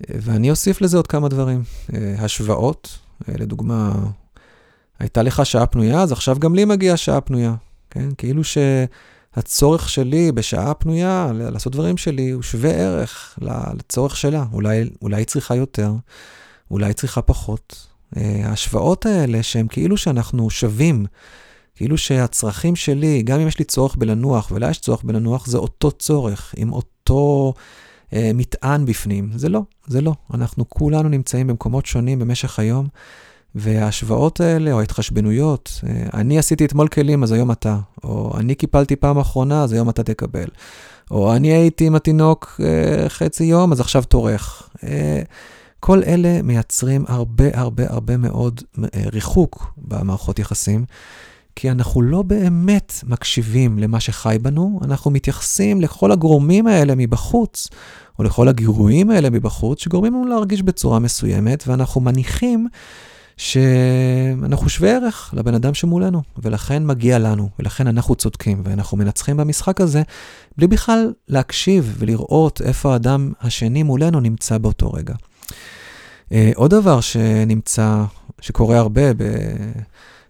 ואני 0.10 0.51
אוסיף 0.51 0.82
לזה 0.82 0.97
עוד 0.97 1.08
כמה 1.08 1.29
דברים. 1.29 1.63
השוואות, 2.17 2.97
לדוגמה, 3.27 3.93
הייתה 4.99 5.23
לך 5.23 5.45
שעה 5.45 5.65
פנויה, 5.65 6.01
אז 6.01 6.12
עכשיו 6.12 6.39
גם 6.39 6.55
לי 6.55 6.65
מגיעה 6.65 6.97
שעה 6.97 7.21
פנויה. 7.21 7.55
כן? 7.89 8.10
כאילו 8.17 8.41
שהצורך 8.43 9.89
שלי 9.89 10.32
בשעה 10.32 10.73
פנויה 10.73 11.32
לעשות 11.34 11.73
דברים 11.73 11.97
שלי 11.97 12.29
הוא 12.29 12.41
שווה 12.41 12.71
ערך 12.71 13.39
לצורך 13.73 14.17
שלה. 14.17 14.45
אולי, 14.53 14.89
אולי 15.01 15.17
היא 15.17 15.25
צריכה 15.25 15.55
יותר, 15.55 15.93
אולי 16.71 16.86
היא 16.86 16.93
צריכה 16.93 17.21
פחות. 17.21 17.88
ההשוואות 18.15 19.05
האלה 19.05 19.43
שהן 19.43 19.67
כאילו 19.69 19.97
שאנחנו 19.97 20.49
שווים, 20.49 21.05
כאילו 21.80 21.98
שהצרכים 21.98 22.76
שלי, 22.76 23.22
גם 23.22 23.39
אם 23.39 23.48
יש 23.48 23.60
לי 23.60 23.65
צורך 23.65 23.96
בלנוח 23.96 24.52
ולה 24.52 24.70
יש 24.70 24.80
צורך 24.80 25.04
בלנוח, 25.04 25.48
זה 25.48 25.58
אותו 25.58 25.92
צורך, 25.92 26.54
עם 26.58 26.74
אותו 26.74 27.54
אה, 28.13 28.32
מטען 28.34 28.86
בפנים. 28.86 29.30
זה 29.36 29.50
לא, 29.50 29.62
זה 29.88 30.02
לא. 30.02 30.13
אנחנו 30.34 30.70
כולנו 30.70 31.10
נמצאים 31.10 31.48
במקומות 31.48 31.86
שונים 31.86 32.20
במשך 32.20 32.60
היום, 32.60 32.88
וההשוואות 33.56 34.42
האלה, 34.42 34.72
או 34.72 34.80
ההתחשבנויות, 34.80 35.82
אה, 35.88 36.06
אני 36.13 36.39
עשיתי 36.39 36.65
אתמול 36.65 36.88
כלים, 36.88 37.24
אז 37.24 37.32
היום 37.32 37.52
אתה, 37.52 37.78
או 38.04 38.38
אני 38.38 38.56
קיפלתי 38.56 38.96
פעם 38.96 39.18
אחרונה, 39.18 39.63
אז 39.63 39.74
היום 39.74 39.89
אתה 39.89 40.04
תקבל. 40.04 40.48
או 41.12 41.36
אני 41.36 41.48
הייתי 41.48 41.88
עם 41.88 41.96
התינוק 41.96 42.62
אה, 42.63 43.10
חצי 43.10 43.44
יום, 43.44 43.72
אז 43.72 43.80
עכשיו 43.80 44.04
תורך. 44.04 44.70
אה, 44.84 45.22
כל 45.80 46.04
אלה 46.04 46.42
מייצרים 46.42 47.06
הרבה 47.08 47.46
הרבה 47.54 47.84
הרבה 47.89 48.18
מאוד 48.18 48.62
אה, 48.84 49.02
ריחוק 49.13 49.74
במערכות 49.78 50.39
יחסים, 50.39 50.86
כי 51.60 51.72
אנחנו 51.72 52.02
לא 52.02 52.22
באמת 52.22 52.93
מקשיבים 53.04 53.80
למה 53.80 54.00
שחי 54.00 54.38
בנו, 54.41 54.80
אנחנו 54.84 55.12
מתייחסים 55.12 55.82
לכל 55.82 56.12
הגורמים 56.12 56.67
האלה 56.67 56.93
מבחוץ, 56.95 57.67
או 58.19 58.24
לכל 58.24 58.48
הגירויים 58.48 59.10
האלה 59.10 59.30
מבחוץ, 59.30 59.84
שגורמים 59.84 60.13
לנו 60.13 60.28
להרגיש 60.28 60.62
בצורה 60.62 61.00
מסוימת, 61.00 61.63
ואנחנו 61.67 62.02
מניחים 62.02 62.67
שאנחנו 63.38 64.69
שווה 64.69 64.95
ערך 64.95 65.34
לבן 65.34 65.54
אדם 65.54 65.74
שמולנו, 65.74 66.22
ולכן 66.38 66.86
מגיע 66.86 67.19
לנו, 67.19 67.50
ולכן 67.60 67.88
אנחנו 67.88 68.15
צודקים, 68.15 68.62
ואנחנו 68.65 68.98
מנצחים 68.98 69.38
במשחק 69.38 69.82
הזה, 69.82 70.02
בלי 70.58 70.67
בכלל 70.67 71.13
להקשיב 71.28 71.95
ולראות 72.00 72.62
איפה 72.62 72.93
האדם 72.93 73.32
השני 73.41 73.84
מולנו 73.84 74.19
נמצא 74.19 74.58
באותו 74.58 74.91
רגע. 74.91 75.13
Uh, 76.30 76.34
עוד 76.56 76.72
דבר 76.72 77.02
שנמצא, 77.02 78.04
שקורה 78.41 78.78
הרבה 78.78 79.13
ב, 79.13 79.24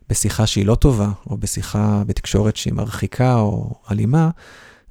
בשיחה 0.09 0.47
שהיא 0.47 0.65
לא 0.65 0.75
טובה, 0.75 1.09
או 1.29 1.37
בשיחה 1.37 2.03
בתקשורת 2.07 2.55
שהיא 2.55 2.73
מרחיקה 2.73 3.35
או 3.35 3.73
אלימה, 3.91 4.29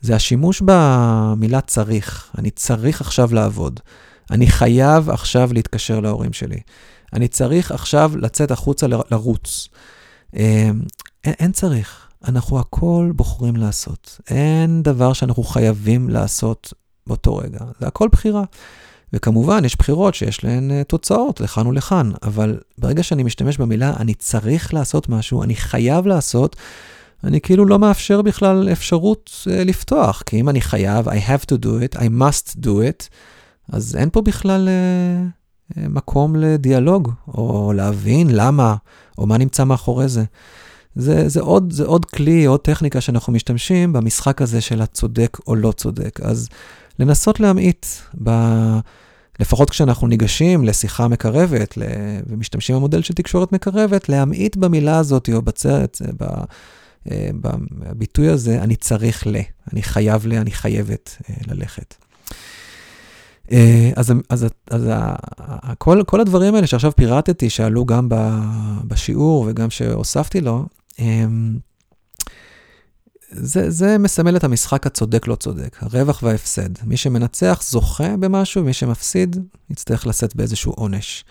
זה 0.01 0.17
השימוש 0.17 0.63
במילה 0.65 1.61
צריך. 1.61 2.31
אני 2.39 2.51
צריך 2.51 3.01
עכשיו 3.01 3.35
לעבוד. 3.35 3.81
אני 4.31 4.47
חייב 4.47 5.11
עכשיו 5.11 5.53
להתקשר 5.53 6.01
להורים 6.01 6.33
שלי. 6.33 6.61
אני 7.13 7.29
צריך 7.29 7.73
עכשיו 7.73 8.13
לצאת 8.17 8.51
החוצה 8.51 8.87
לרוץ. 8.87 9.69
אין, 10.33 10.83
אין 11.25 11.53
צריך. 11.53 12.09
אנחנו 12.25 12.59
הכל 12.59 13.13
בוחרים 13.17 13.57
לעשות. 13.57 14.21
אין 14.31 14.83
דבר 14.83 15.13
שאנחנו 15.13 15.43
חייבים 15.43 16.09
לעשות 16.09 16.73
באותו 17.07 17.37
רגע. 17.37 17.59
זה 17.81 17.87
הכל 17.87 18.09
בחירה. 18.13 18.45
וכמובן, 19.13 19.65
יש 19.65 19.77
בחירות 19.77 20.15
שיש 20.15 20.45
להן 20.45 20.71
uh, 20.71 20.85
תוצאות 20.85 21.41
לכאן 21.41 21.67
ולכאן, 21.67 22.11
אבל 22.23 22.59
ברגע 22.79 23.03
שאני 23.03 23.23
משתמש 23.23 23.59
במילה 23.59 23.93
אני 24.01 24.15
צריך 24.15 24.75
לעשות 24.75 25.09
משהו, 25.09 25.43
אני 25.43 25.55
חייב 25.55 26.07
לעשות, 26.07 26.57
אני 27.25 27.41
כאילו 27.41 27.65
לא 27.65 27.79
מאפשר 27.79 28.23
בכלל 28.23 28.69
אפשרות 28.73 29.31
uh, 29.45 29.51
לפתוח, 29.51 30.23
כי 30.27 30.41
אם 30.41 30.49
אני 30.49 30.61
חייב, 30.61 31.09
I 31.09 31.13
have 31.13 31.45
to 31.53 31.65
do 31.65 31.69
it, 31.69 31.99
I 31.99 32.05
must 32.21 32.57
do 32.65 32.69
it, 32.69 33.09
אז 33.73 33.97
אין 33.97 34.11
פה 34.11 34.23
בכלל 34.23 34.69
uh, 34.69 35.81
מקום 35.89 36.37
לדיאלוג, 36.37 37.13
או 37.29 37.73
להבין 37.77 38.29
למה, 38.31 38.75
או 39.19 39.27
מה 39.27 39.39
נמצא 39.39 39.65
מאחורי 39.65 40.09
זה. 40.09 40.25
זה, 40.97 41.29
זה, 41.29 41.41
עוד, 41.41 41.73
זה 41.73 41.85
עוד 41.85 42.05
כלי, 42.05 42.45
עוד 42.45 42.61
טכניקה 42.61 43.01
שאנחנו 43.01 43.33
משתמשים 43.33 43.93
במשחק 43.93 44.43
הזה 44.43 44.61
של 44.61 44.83
הצודק 44.83 45.39
או 45.47 45.55
לא 45.55 45.73
צודק. 45.73 46.21
אז 46.23 46.49
לנסות 46.99 47.41
להמעיט, 47.41 47.87
ב... 48.23 48.31
לפחות 49.41 49.71
כשאנחנו 49.71 50.07
ניגשים 50.07 50.65
לשיחה 50.65 51.09
מקרבת 51.09 51.77
ל... 51.77 51.83
ומשתמשים 52.27 52.77
במודל 52.77 53.03
של 53.03 53.15
תקשורת 53.15 53.53
מקרבת, 53.53 54.09
להמעיט 54.09 54.57
במילה 54.57 54.99
הזאת 54.99 55.29
או 55.33 55.43
בצרת, 55.43 56.03
ב... 56.17 56.25
אה, 57.11 57.31
בביטוי 57.73 58.29
הזה, 58.29 58.63
אני 58.63 58.77
צריך 58.77 59.27
ל, 59.27 59.37
אני 59.73 59.83
חייב 59.83 60.27
ל, 60.27 60.35
אני 60.35 60.51
חייבת 60.51 61.17
אה, 61.31 61.35
ללכת. 61.47 61.95
אה, 63.53 63.91
אז, 63.97 64.13
אז, 64.29 64.47
אז 64.71 64.89
כל, 65.79 66.03
כל 66.07 66.21
הדברים 66.21 66.55
האלה 66.55 66.67
שעכשיו 66.67 66.93
פירטתי, 66.97 67.51
שעלו 67.51 67.87
גם 67.87 68.09
בשיעור 68.85 69.47
וגם 69.49 69.71
שהוספתי 69.71 70.41
לו, 70.41 70.67
זה, 73.31 73.71
זה 73.71 73.99
מסמל 73.99 74.37
את 74.37 74.45
המשחק 74.45 74.87
הצודק 74.87 75.27
לא 75.27 75.35
צודק, 75.35 75.77
הרווח 75.81 76.23
וההפסד. 76.23 76.69
מי 76.85 76.97
שמנצח 76.97 77.63
זוכה 77.63 78.17
במשהו, 78.17 78.65
מי 78.65 78.73
שמפסיד 78.73 79.37
יצטרך 79.71 80.07
לשאת 80.07 80.37
באיזשהו 80.37 80.73
עונש. 80.73 81.25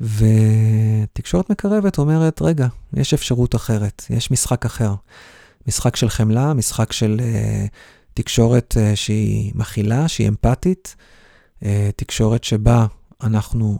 ותקשורת 0.00 1.50
מקרבת 1.50 1.98
אומרת, 1.98 2.42
רגע, 2.42 2.66
יש 2.94 3.14
אפשרות 3.14 3.54
אחרת, 3.54 4.04
יש 4.10 4.30
משחק 4.30 4.64
אחר. 4.64 4.94
משחק 5.68 5.96
של 5.96 6.08
חמלה, 6.08 6.54
משחק 6.54 6.92
של 6.92 7.20
uh, 7.20 7.68
תקשורת 8.14 8.76
uh, 8.76 8.96
שהיא 8.96 9.52
מכילה, 9.54 10.08
שהיא 10.08 10.28
אמפתית, 10.28 10.96
uh, 11.60 11.66
תקשורת 11.96 12.44
שבה 12.44 12.86
אנחנו 13.22 13.78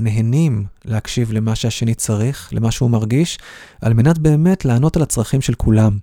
נהנים 0.00 0.64
להקשיב 0.84 1.32
למה 1.32 1.54
שהשני 1.54 1.94
צריך, 1.94 2.48
למה 2.52 2.70
שהוא 2.70 2.90
מרגיש, 2.90 3.38
על 3.80 3.94
מנת 3.94 4.18
באמת 4.18 4.64
לענות 4.64 4.96
על 4.96 5.02
הצרכים 5.02 5.40
של 5.40 5.54
כולם. 5.54 5.98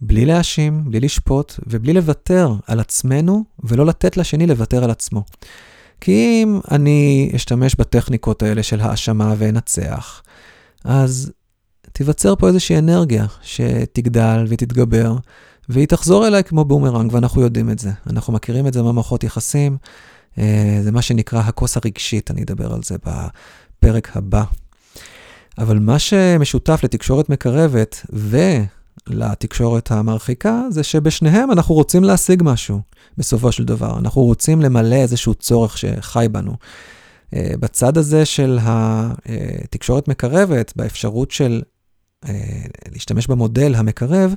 בלי 0.00 0.24
להאשים, 0.24 0.84
בלי 0.84 1.00
לשפוט 1.00 1.54
ובלי 1.66 1.92
לוותר 1.92 2.54
על 2.66 2.80
עצמנו 2.80 3.44
ולא 3.64 3.86
לתת 3.86 4.16
לשני 4.16 4.46
לוותר 4.46 4.84
על 4.84 4.90
עצמו. 4.90 5.24
כי 6.00 6.40
אם 6.42 6.60
אני 6.70 7.32
אשתמש 7.36 7.74
בטכניקות 7.74 8.42
האלה 8.42 8.62
של 8.62 8.80
האשמה 8.80 9.34
ואנצח, 9.38 10.22
אז 10.84 11.32
תיווצר 11.92 12.36
פה 12.36 12.48
איזושהי 12.48 12.78
אנרגיה 12.78 13.26
שתגדל 13.42 14.44
ותתגבר, 14.48 15.16
והיא 15.68 15.86
תחזור 15.86 16.26
אליי 16.26 16.44
כמו 16.44 16.64
בומרנג, 16.64 17.12
ואנחנו 17.12 17.42
יודעים 17.42 17.70
את 17.70 17.78
זה. 17.78 17.90
אנחנו 18.10 18.32
מכירים 18.32 18.66
את 18.66 18.72
זה 18.72 18.82
במערכות 18.82 19.24
יחסים, 19.24 19.76
אה, 20.38 20.78
זה 20.82 20.92
מה 20.92 21.02
שנקרא 21.02 21.40
הכוס 21.40 21.76
הרגשית, 21.76 22.30
אני 22.30 22.42
אדבר 22.42 22.72
על 22.74 22.80
זה 22.82 22.96
בפרק 23.04 24.16
הבא. 24.16 24.44
אבל 25.58 25.78
מה 25.78 25.98
שמשותף 25.98 26.80
לתקשורת 26.84 27.28
מקרבת 27.28 28.06
ו... 28.12 28.38
לתקשורת 29.06 29.90
המרחיקה, 29.90 30.62
זה 30.70 30.82
שבשניהם 30.82 31.50
אנחנו 31.50 31.74
רוצים 31.74 32.04
להשיג 32.04 32.42
משהו, 32.44 32.80
בסופו 33.18 33.52
של 33.52 33.64
דבר. 33.64 33.98
אנחנו 33.98 34.22
רוצים 34.22 34.60
למלא 34.62 34.94
איזשהו 34.94 35.34
צורך 35.34 35.78
שחי 35.78 36.26
בנו. 36.32 36.56
אה, 37.34 37.50
בצד 37.60 37.98
הזה 37.98 38.24
של 38.24 38.58
התקשורת 38.62 40.08
מקרבת, 40.08 40.72
באפשרות 40.76 41.30
של 41.30 41.62
אה, 42.28 42.64
להשתמש 42.92 43.26
במודל 43.26 43.74
המקרב, 43.74 44.34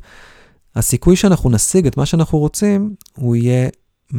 הסיכוי 0.75 1.15
שאנחנו 1.15 1.49
נשיג 1.49 1.87
את 1.87 1.97
מה 1.97 2.05
שאנחנו 2.05 2.39
רוצים, 2.39 2.95
הוא 3.15 3.35
יהיה 3.35 3.69
100%. 4.13 4.15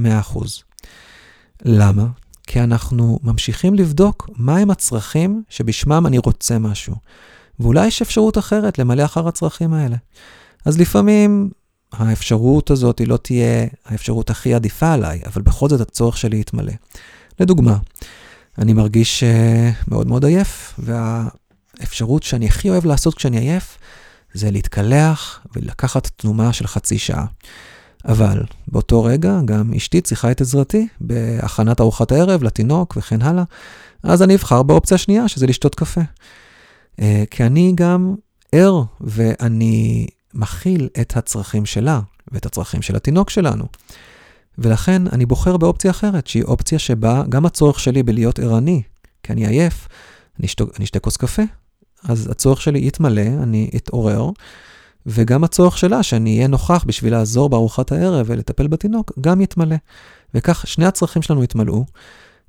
למה? 1.64 2.06
כי 2.46 2.60
אנחנו 2.60 3.18
ממשיכים 3.22 3.74
לבדוק 3.74 4.30
מהם 4.36 4.70
הצרכים 4.70 5.42
שבשמם 5.48 6.06
אני 6.06 6.18
רוצה 6.18 6.58
משהו. 6.58 6.94
ואולי 7.60 7.86
יש 7.86 8.02
אפשרות 8.02 8.38
אחרת 8.38 8.78
למלא 8.78 9.04
אחר 9.04 9.28
הצרכים 9.28 9.74
האלה. 9.74 9.96
אז 10.64 10.78
לפעמים 10.78 11.50
האפשרות 11.92 12.70
הזאת 12.70 12.98
היא 12.98 13.08
לא 13.08 13.16
תהיה 13.16 13.66
האפשרות 13.86 14.30
הכי 14.30 14.54
עדיפה 14.54 14.92
עליי, 14.92 15.20
אבל 15.26 15.42
בכל 15.42 15.68
זאת 15.68 15.80
הצורך 15.80 16.16
שלי 16.16 16.40
יתמלא. 16.40 16.72
לדוגמה, 17.40 17.76
אני 18.58 18.72
מרגיש 18.72 19.22
uh, 19.22 19.90
מאוד 19.90 20.06
מאוד 20.06 20.24
עייף, 20.24 20.74
והאפשרות 20.78 22.22
שאני 22.22 22.46
הכי 22.46 22.70
אוהב 22.70 22.86
לעשות 22.86 23.14
כשאני 23.14 23.38
עייף, 23.38 23.78
זה 24.34 24.50
להתקלח 24.50 25.46
ולקחת 25.56 26.10
תנומה 26.16 26.52
של 26.52 26.66
חצי 26.66 26.98
שעה. 26.98 27.24
אבל 28.04 28.42
באותו 28.68 29.04
רגע 29.04 29.38
גם 29.44 29.74
אשתי 29.74 30.00
צריכה 30.00 30.30
את 30.30 30.40
עזרתי 30.40 30.88
בהכנת 31.00 31.80
ארוחת 31.80 32.12
הערב 32.12 32.42
לתינוק 32.42 32.96
וכן 32.96 33.22
הלאה, 33.22 33.44
אז 34.02 34.22
אני 34.22 34.34
אבחר 34.34 34.62
באופציה 34.62 34.94
השנייה, 34.94 35.28
שזה 35.28 35.46
לשתות 35.46 35.74
קפה. 35.74 36.00
Uh, 36.98 37.00
כי 37.30 37.44
אני 37.44 37.72
גם 37.74 38.14
ער 38.52 38.82
ואני 39.00 40.06
מכיל 40.34 40.88
את 41.00 41.16
הצרכים 41.16 41.66
שלה 41.66 42.00
ואת 42.32 42.46
הצרכים 42.46 42.82
של 42.82 42.96
התינוק 42.96 43.30
שלנו. 43.30 43.64
ולכן 44.58 45.02
אני 45.12 45.26
בוחר 45.26 45.56
באופציה 45.56 45.90
אחרת, 45.90 46.26
שהיא 46.26 46.42
אופציה 46.42 46.78
שבה 46.78 47.22
גם 47.28 47.46
הצורך 47.46 47.80
שלי 47.80 48.02
בלהיות 48.02 48.38
ערני, 48.38 48.82
כי 49.22 49.32
אני 49.32 49.46
עייף, 49.46 49.88
אני 50.40 50.84
אשתה 50.84 51.00
כוס 51.00 51.16
קפה, 51.16 51.42
אז 52.04 52.30
הצורך 52.30 52.60
שלי 52.62 52.86
יתמלא, 52.86 53.26
אני 53.42 53.70
אתעורר, 53.76 54.30
וגם 55.06 55.44
הצורך 55.44 55.78
שלה 55.78 56.02
שאני 56.02 56.36
אהיה 56.36 56.48
נוכח 56.48 56.84
בשביל 56.86 57.12
לעזור 57.12 57.48
בארוחת 57.48 57.92
הערב 57.92 58.26
ולטפל 58.28 58.66
בתינוק, 58.66 59.12
גם 59.20 59.40
יתמלא. 59.40 59.76
וכך 60.34 60.66
שני 60.66 60.86
הצרכים 60.86 61.22
שלנו 61.22 61.44
יתמלאו, 61.44 61.84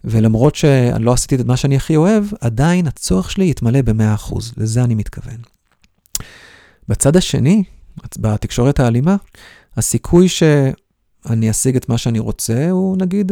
ולמרות 0.03 0.55
שאני 0.55 1.03
לא 1.03 1.13
עשיתי 1.13 1.35
את 1.35 1.45
מה 1.45 1.57
שאני 1.57 1.75
הכי 1.75 1.95
אוהב, 1.95 2.23
עדיין 2.41 2.87
הצורך 2.87 3.31
שלי 3.31 3.49
יתמלא 3.49 3.81
ב-100%, 3.81 4.35
לזה 4.57 4.83
אני 4.83 4.95
מתכוון. 4.95 5.37
בצד 6.87 7.15
השני, 7.15 7.63
בתקשורת 8.19 8.79
האלימה, 8.79 9.15
הסיכוי 9.77 10.29
שאני 10.29 11.49
אשיג 11.49 11.75
את 11.75 11.89
מה 11.89 11.97
שאני 11.97 12.19
רוצה 12.19 12.69
הוא 12.69 12.97
נגיד 12.97 13.31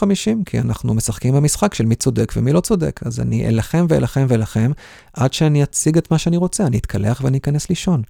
50-50, 0.00 0.04
כי 0.46 0.60
אנחנו 0.60 0.94
משחקים 0.94 1.34
במשחק 1.34 1.74
של 1.74 1.86
מי 1.86 1.94
צודק 1.94 2.32
ומי 2.36 2.52
לא 2.52 2.60
צודק. 2.60 3.00
אז 3.04 3.20
אני 3.20 3.48
אלחם 3.48 3.86
ואלחם 3.88 4.26
ואלחם 4.28 4.72
עד 5.12 5.32
שאני 5.32 5.62
אציג 5.62 5.96
את 5.96 6.10
מה 6.10 6.18
שאני 6.18 6.36
רוצה, 6.36 6.66
אני 6.66 6.78
אתקלח 6.78 7.20
ואני 7.24 7.38
אכנס 7.38 7.68
לישון. 7.68 8.02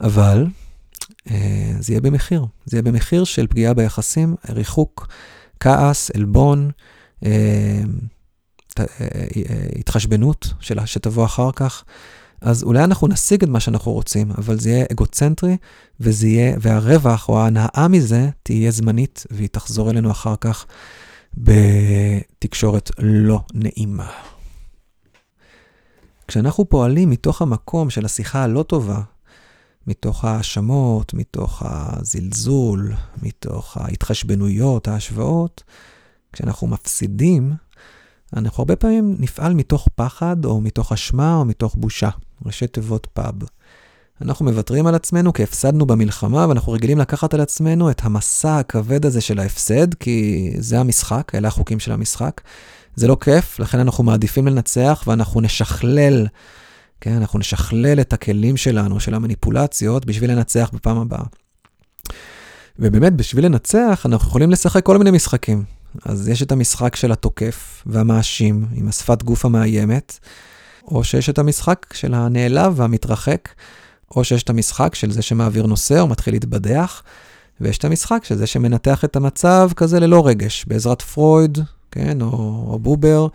אבל 0.00 0.46
אה, 1.30 1.72
זה 1.80 1.92
יהיה 1.92 2.00
במחיר, 2.00 2.46
זה 2.64 2.76
יהיה 2.76 2.82
במחיר 2.82 3.24
של 3.24 3.46
פגיעה 3.46 3.74
ביחסים, 3.74 4.34
ריחוק, 4.48 5.08
כעס, 5.62 6.10
עלבון, 6.16 6.70
אה, 7.24 7.30
אה, 8.78 8.84
התחשבנות 9.78 10.52
שלה 10.60 10.86
שתבוא 10.86 11.24
אחר 11.24 11.50
כך. 11.56 11.84
אז 12.40 12.62
אולי 12.62 12.84
אנחנו 12.84 13.08
נשיג 13.08 13.42
את 13.42 13.48
מה 13.48 13.60
שאנחנו 13.60 13.92
רוצים, 13.92 14.30
אבל 14.38 14.58
זה 14.58 14.70
יהיה 14.70 14.84
אגוצנטרי, 14.92 15.56
וזה 16.00 16.26
יהיה, 16.26 16.56
והרווח 16.60 17.28
או 17.28 17.40
ההנאה 17.40 17.88
מזה 17.88 18.28
תהיה 18.42 18.70
זמנית, 18.70 19.26
והיא 19.30 19.48
תחזור 19.52 19.90
אלינו 19.90 20.10
אחר 20.10 20.34
כך 20.40 20.66
בתקשורת 21.34 22.90
לא 22.98 23.40
נעימה. 23.54 24.10
כשאנחנו 26.28 26.68
פועלים 26.68 27.10
מתוך 27.10 27.42
המקום 27.42 27.90
של 27.90 28.04
השיחה 28.04 28.42
הלא 28.42 28.62
טובה, 28.62 29.00
מתוך 29.86 30.24
ההאשמות, 30.24 31.14
מתוך 31.14 31.62
הזלזול, 31.66 32.92
מתוך 33.22 33.76
ההתחשבנויות, 33.76 34.88
ההשוואות, 34.88 35.62
כשאנחנו 36.32 36.66
מפסידים, 36.66 37.52
אנחנו 38.36 38.60
הרבה 38.60 38.76
פעמים 38.76 39.16
נפעל 39.18 39.54
מתוך 39.54 39.88
פחד, 39.94 40.44
או 40.44 40.60
מתוך 40.60 40.92
אשמה, 40.92 41.36
או 41.36 41.44
מתוך 41.44 41.76
בושה. 41.78 42.08
ראשי 42.46 42.66
תיבות 42.66 43.06
פאב. 43.12 43.34
אנחנו 44.22 44.44
מוותרים 44.44 44.86
על 44.86 44.94
עצמנו 44.94 45.32
כי 45.32 45.42
הפסדנו 45.42 45.86
במלחמה, 45.86 46.46
ואנחנו 46.48 46.72
רגילים 46.72 46.98
לקחת 46.98 47.34
על 47.34 47.40
עצמנו 47.40 47.90
את 47.90 48.00
המסע 48.04 48.58
הכבד 48.58 49.06
הזה 49.06 49.20
של 49.20 49.38
ההפסד, 49.38 49.94
כי 49.94 50.50
זה 50.58 50.80
המשחק, 50.80 51.32
אלה 51.34 51.48
החוקים 51.48 51.78
של 51.80 51.92
המשחק. 51.92 52.40
זה 52.96 53.08
לא 53.08 53.16
כיף, 53.20 53.58
לכן 53.58 53.78
אנחנו 53.78 54.04
מעדיפים 54.04 54.46
לנצח, 54.46 55.04
ואנחנו 55.06 55.40
נשכלל, 55.40 56.26
כן, 57.04 57.12
אנחנו 57.12 57.38
נשכלל 57.38 58.00
את 58.00 58.12
הכלים 58.12 58.56
שלנו, 58.56 59.00
של 59.00 59.14
המניפולציות, 59.14 60.06
בשביל 60.06 60.30
לנצח 60.30 60.70
בפעם 60.72 60.98
הבאה. 60.98 61.24
ובאמת, 62.78 63.12
בשביל 63.12 63.44
לנצח, 63.44 64.02
אנחנו 64.06 64.28
יכולים 64.28 64.50
לשחק 64.50 64.84
כל 64.86 64.98
מיני 64.98 65.10
משחקים. 65.10 65.64
אז 66.04 66.28
יש 66.28 66.42
את 66.42 66.52
המשחק 66.52 66.96
של 66.96 67.12
התוקף 67.12 67.82
והמאשים, 67.86 68.66
עם 68.74 68.88
השפת 68.88 69.22
גוף 69.22 69.44
המאיימת, 69.44 70.18
או 70.84 71.04
שיש 71.04 71.30
את 71.30 71.38
המשחק 71.38 71.86
של 71.92 72.14
הנעלב 72.14 72.72
והמתרחק, 72.76 73.48
או 74.16 74.24
שיש 74.24 74.42
את 74.42 74.50
המשחק 74.50 74.94
של 74.94 75.10
זה 75.10 75.22
שמעביר 75.22 75.66
נושא 75.66 76.00
או 76.00 76.06
מתחיל 76.08 76.34
להתבדח, 76.34 77.02
ויש 77.60 77.78
את 77.78 77.84
המשחק 77.84 78.24
של 78.24 78.36
זה 78.36 78.46
שמנתח 78.46 79.04
את 79.04 79.16
המצב 79.16 79.70
כזה 79.76 80.00
ללא 80.00 80.26
רגש, 80.26 80.64
בעזרת 80.68 81.02
פרויד, 81.02 81.58
כן, 81.90 82.20
או, 82.20 82.64
או 82.68 82.78
בובר. 82.78 83.26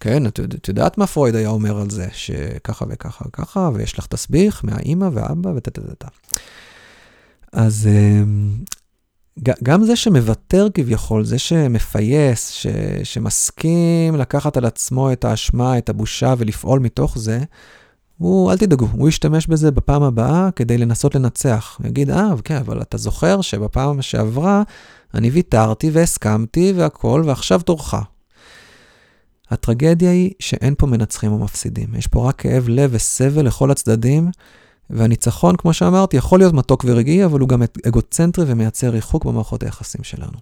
כן, 0.00 0.26
את, 0.26 0.40
את 0.40 0.68
יודעת 0.68 0.98
מה 0.98 1.06
פרויד 1.06 1.34
היה 1.34 1.48
אומר 1.48 1.80
על 1.80 1.90
זה, 1.90 2.06
שככה 2.12 2.84
וככה 2.88 3.24
וככה, 3.28 3.70
ויש 3.74 3.98
לך 3.98 4.06
תסביך 4.06 4.64
מהאימא 4.64 5.08
והאבא 5.12 5.50
וטטטטה. 5.56 6.08
אז 7.52 7.88
אמ, 7.90 8.50
גם 9.62 9.84
זה 9.84 9.96
שמוותר 9.96 10.68
כביכול, 10.74 11.24
זה 11.24 11.38
שמפייס, 11.38 12.48
ש, 12.48 12.66
שמסכים 13.04 14.16
לקחת 14.16 14.56
על 14.56 14.64
עצמו 14.64 15.12
את 15.12 15.24
האשמה, 15.24 15.78
את 15.78 15.88
הבושה 15.88 16.34
ולפעול 16.38 16.80
מתוך 16.80 17.18
זה, 17.18 17.40
הוא, 18.18 18.52
אל 18.52 18.58
תדאגו, 18.58 18.88
הוא 18.92 19.08
ישתמש 19.08 19.46
בזה 19.46 19.70
בפעם 19.70 20.02
הבאה 20.02 20.48
כדי 20.56 20.78
לנסות 20.78 21.14
לנצח. 21.14 21.76
הוא 21.78 21.86
יגיד, 21.86 22.10
אה, 22.10 22.30
כן, 22.44 22.56
אבל 22.56 22.82
אתה 22.82 22.96
זוכר 22.96 23.40
שבפעם 23.40 24.02
שעברה 24.02 24.62
אני 25.14 25.30
ויתרתי 25.30 25.90
והסכמתי 25.90 26.72
והכול, 26.76 27.22
ועכשיו 27.26 27.60
תורך. 27.60 27.94
הטרגדיה 29.50 30.10
היא 30.10 30.32
שאין 30.38 30.74
פה 30.78 30.86
מנצחים 30.86 31.32
או 31.32 31.38
מפסידים. 31.38 31.94
יש 31.94 32.06
פה 32.06 32.28
רק 32.28 32.40
כאב 32.40 32.68
לב 32.68 32.90
וסבל 32.92 33.46
לכל 33.46 33.70
הצדדים, 33.70 34.30
והניצחון, 34.90 35.56
כמו 35.56 35.72
שאמרתי, 35.72 36.16
יכול 36.16 36.38
להיות 36.38 36.54
מתוק 36.54 36.84
ורגעי, 36.88 37.24
אבל 37.24 37.40
הוא 37.40 37.48
גם 37.48 37.62
אגוצנטרי 37.88 38.44
ומייצר 38.48 38.88
ריחוק 38.88 39.24
במערכות 39.24 39.62
היחסים 39.62 40.04
שלנו. 40.04 40.38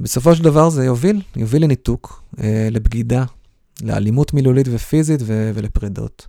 בסופו 0.00 0.34
של 0.34 0.44
דבר 0.44 0.70
זה 0.70 0.84
יוביל, 0.84 1.22
יוביל 1.36 1.64
לניתוק, 1.64 2.22
אה, 2.40 2.68
לבגידה, 2.70 3.24
לאלימות 3.82 4.34
מילולית 4.34 4.66
ופיזית 4.70 5.20
ו- 5.22 5.50
ולפרידות. 5.54 6.26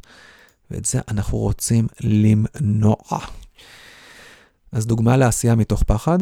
ואת 0.71 0.85
זה 0.85 0.99
אנחנו 1.07 1.37
רוצים 1.37 1.87
למנוע. 2.01 2.95
אז 4.71 4.87
דוגמה 4.87 5.17
לעשייה 5.17 5.55
מתוך 5.55 5.83
פחד, 5.83 6.17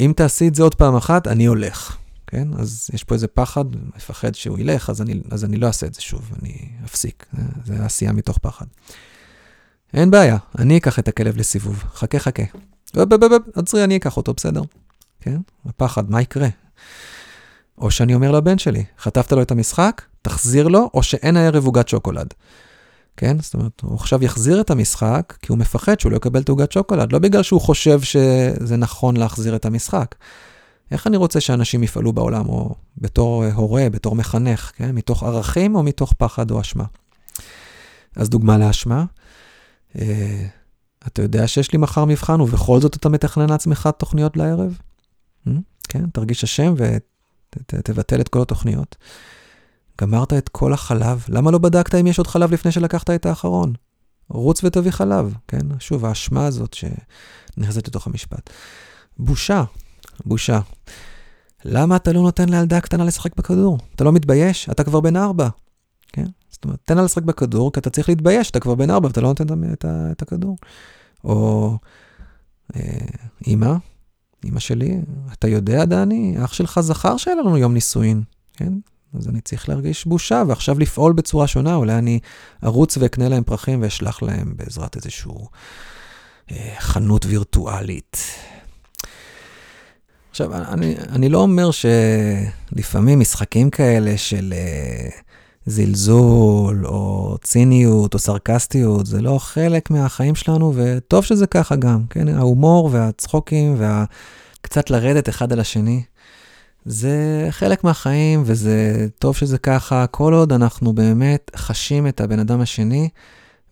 אם 0.00 0.12
תעשי 0.16 0.48
את 0.48 0.54
זה 0.54 0.62
עוד 0.62 0.74
פעם 0.74 0.96
אחת, 0.96 1.26
אני 1.26 1.46
הולך. 1.46 1.96
כן? 2.30 2.48
אז 2.58 2.90
יש 2.92 3.04
פה 3.04 3.14
איזה 3.14 3.26
פחד, 3.26 3.64
מפחד 3.96 4.34
שהוא 4.34 4.58
ילך, 4.58 4.90
אז 4.90 5.02
אני, 5.02 5.20
אז 5.30 5.44
אני 5.44 5.56
לא 5.56 5.66
אעשה 5.66 5.86
את 5.86 5.94
זה 5.94 6.00
שוב, 6.00 6.30
אני 6.42 6.68
אפסיק. 6.84 7.26
זה, 7.32 7.42
זה 7.64 7.84
עשייה 7.84 8.12
מתוך 8.12 8.38
פחד. 8.38 8.66
אין 9.94 10.10
בעיה, 10.10 10.36
אני 10.58 10.78
אקח 10.78 10.98
את 10.98 11.08
הכלב 11.08 11.36
לסיבוב. 11.36 11.84
חכה, 11.94 12.18
חכה. 12.18 12.42
עצרי, 13.54 13.84
אני 13.84 13.96
אקח 13.96 14.16
אותו, 14.16 14.34
בסדר. 14.34 14.62
כן? 15.20 15.36
הפחד, 15.66 16.10
מה 16.10 16.22
יקרה? 16.22 16.48
או 17.78 17.90
שאני 17.90 18.14
אומר 18.14 18.30
לבן 18.30 18.58
שלי, 18.58 18.84
חטפת 18.98 19.32
לו 19.32 19.42
את 19.42 19.50
המשחק, 19.50 20.02
תחזיר 20.22 20.68
לו, 20.68 20.90
או 20.94 21.02
שאין 21.02 21.36
הערב 21.36 21.66
עוגת 21.66 21.88
שוקולד. 21.88 22.34
כן? 23.16 23.36
זאת 23.40 23.54
אומרת, 23.54 23.80
הוא 23.82 23.94
עכשיו 23.94 24.24
יחזיר 24.24 24.60
את 24.60 24.70
המשחק, 24.70 25.34
כי 25.42 25.46
הוא 25.52 25.58
מפחד 25.58 26.00
שהוא 26.00 26.12
לא 26.12 26.16
יקבל 26.16 26.40
את 26.40 26.48
עוגת 26.48 26.72
שוקולד, 26.72 27.12
לא 27.12 27.18
בגלל 27.18 27.42
שהוא 27.42 27.60
חושב 27.60 28.00
שזה 28.00 28.76
נכון 28.76 29.16
להחזיר 29.16 29.56
את 29.56 29.64
המשחק. 29.64 30.14
איך 30.90 31.06
אני 31.06 31.16
רוצה 31.16 31.40
שאנשים 31.40 31.82
יפעלו 31.82 32.12
בעולם, 32.12 32.48
או 32.48 32.74
בתור 32.98 33.44
הורה, 33.44 33.90
בתור 33.90 34.14
מחנך, 34.14 34.72
כן? 34.76 34.94
מתוך 34.94 35.22
ערכים 35.22 35.74
או 35.74 35.82
מתוך 35.82 36.12
פחד 36.18 36.50
או 36.50 36.60
אשמה? 36.60 36.84
אז 38.16 38.30
דוגמה 38.30 38.58
לאשמה, 38.58 39.04
אה, 39.98 40.46
אתה 41.06 41.22
יודע 41.22 41.48
שיש 41.48 41.72
לי 41.72 41.78
מחר 41.78 42.04
מבחן 42.04 42.40
ובכל 42.40 42.80
זאת 42.80 42.96
אתה 42.96 43.08
מתכנן 43.08 43.48
לעצמך 43.48 43.88
תוכניות 43.98 44.36
לערב? 44.36 44.78
אה? 45.46 45.52
כן, 45.88 46.10
תרגיש 46.10 46.44
אשם 46.44 46.74
ותבטל 46.76 48.20
את 48.20 48.28
כל 48.28 48.42
התוכניות. 48.42 48.96
גמרת 50.00 50.32
את 50.32 50.48
כל 50.48 50.72
החלב, 50.72 51.24
למה 51.28 51.50
לא 51.50 51.58
בדקת 51.58 51.94
אם 51.94 52.06
יש 52.06 52.18
עוד 52.18 52.26
חלב 52.26 52.52
לפני 52.52 52.72
שלקחת 52.72 53.10
את 53.10 53.26
האחרון? 53.26 53.72
רוץ 54.28 54.64
ותביא 54.64 54.90
חלב, 54.90 55.34
כן? 55.48 55.78
שוב, 55.78 56.04
האשמה 56.04 56.46
הזאת 56.46 56.74
שנכנסת 56.74 57.88
לתוך 57.88 58.06
המשפט. 58.06 58.50
בושה, 59.18 59.64
בושה. 60.24 60.60
למה 61.64 61.96
אתה 61.96 62.12
לא 62.12 62.20
נותן 62.20 62.48
לילדה 62.48 62.80
קטנה 62.80 63.04
לשחק 63.04 63.36
בכדור? 63.36 63.78
אתה 63.94 64.04
לא 64.04 64.12
מתבייש? 64.12 64.68
אתה 64.70 64.84
כבר 64.84 65.00
בן 65.00 65.16
ארבע, 65.16 65.48
כן? 66.12 66.26
זאת 66.50 66.64
אומרת, 66.64 66.78
תן 66.84 66.96
לה 66.96 67.02
לשחק 67.02 67.22
בכדור, 67.22 67.72
כי 67.72 67.80
אתה 67.80 67.90
צריך 67.90 68.08
להתבייש, 68.08 68.50
אתה 68.50 68.60
כבר 68.60 68.74
בן 68.74 68.90
ארבע 68.90 69.06
ואתה 69.06 69.20
לא 69.20 69.28
נותן 69.28 69.72
את, 69.72 69.84
את 70.12 70.22
הכדור. 70.22 70.56
או 71.24 71.76
אה, 72.76 72.82
אמא, 73.46 73.74
אמא 74.44 74.60
שלי, 74.60 75.00
אתה 75.32 75.48
יודע, 75.48 75.84
דני, 75.84 76.36
אח 76.44 76.52
שלך 76.52 76.80
זכר 76.80 77.16
שהיה 77.16 77.36
לנו 77.36 77.58
יום 77.58 77.74
נישואין, 77.74 78.22
כן? 78.56 78.72
אז 79.18 79.28
אני 79.28 79.40
צריך 79.40 79.68
להרגיש 79.68 80.06
בושה, 80.06 80.42
ועכשיו 80.48 80.78
לפעול 80.78 81.12
בצורה 81.12 81.46
שונה, 81.46 81.74
אולי 81.74 81.98
אני 81.98 82.18
ארוץ 82.64 82.96
ואקנה 82.96 83.28
להם 83.28 83.44
פרחים 83.44 83.82
ואשלח 83.82 84.22
להם 84.22 84.52
בעזרת 84.56 84.96
איזשהו 84.96 85.48
אה, 86.50 86.74
חנות 86.78 87.26
וירטואלית. 87.26 88.16
עכשיו, 90.30 90.54
אני, 90.54 90.94
אני 91.08 91.28
לא 91.28 91.38
אומר 91.38 91.70
שלפעמים 91.70 93.20
משחקים 93.20 93.70
כאלה 93.70 94.16
של... 94.16 94.54
אה, 94.56 95.08
זלזול, 95.66 96.86
או 96.86 97.36
ציניות, 97.42 98.14
או 98.14 98.18
סרקסטיות, 98.18 99.06
זה 99.06 99.22
לא 99.22 99.38
חלק 99.38 99.90
מהחיים 99.90 100.34
שלנו, 100.34 100.72
וטוב 100.76 101.24
שזה 101.24 101.46
ככה 101.46 101.76
גם, 101.76 102.02
כן? 102.10 102.28
ההומור 102.28 102.88
והצחוקים 102.92 103.76
והקצת 103.78 104.90
לרדת 104.90 105.28
אחד 105.28 105.52
על 105.52 105.60
השני, 105.60 106.02
זה 106.84 107.46
חלק 107.50 107.84
מהחיים, 107.84 108.42
וזה 108.46 109.06
טוב 109.18 109.36
שזה 109.36 109.58
ככה, 109.58 110.06
כל 110.06 110.34
עוד 110.34 110.52
אנחנו 110.52 110.92
באמת 110.92 111.50
חשים 111.56 112.06
את 112.06 112.20
הבן 112.20 112.38
אדם 112.38 112.60
השני, 112.60 113.08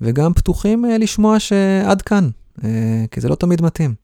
וגם 0.00 0.34
פתוחים 0.34 0.84
אה, 0.84 0.98
לשמוע 0.98 1.40
שעד 1.40 2.02
כאן, 2.02 2.28
אה, 2.64 3.04
כי 3.10 3.20
זה 3.20 3.28
לא 3.28 3.34
תמיד 3.34 3.62
מתאים. 3.62 3.94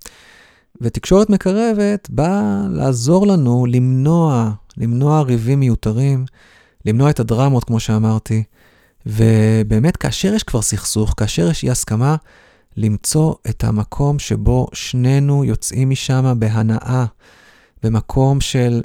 ותקשורת 0.81 1.31
מקרבת 1.31 2.09
באה 2.11 2.67
לעזור 2.71 3.27
לנו 3.27 3.67
למנוע, 3.67 4.51
למנוע 4.77 5.23
ריבים 5.23 5.61
מיותרים. 5.61 6.25
למנוע 6.85 7.11
את 7.11 7.21
הדרמות, 7.21 7.65
כמו 7.65 7.81
שאמרתי, 7.81 8.43
ובאמת, 9.07 9.97
כאשר 9.97 10.35
יש 10.35 10.43
כבר 10.43 10.63
סכסוך, 10.63 11.15
כאשר 11.17 11.51
יש 11.51 11.65
אי 11.65 11.71
הסכמה, 11.71 12.17
למצוא 12.77 13.35
את 13.49 13.65
המקום 13.65 14.19
שבו 14.19 14.67
שנינו 14.73 15.45
יוצאים 15.45 15.91
משם 15.91 16.35
בהנאה, 16.39 17.05
במקום 17.83 18.41
של, 18.41 18.83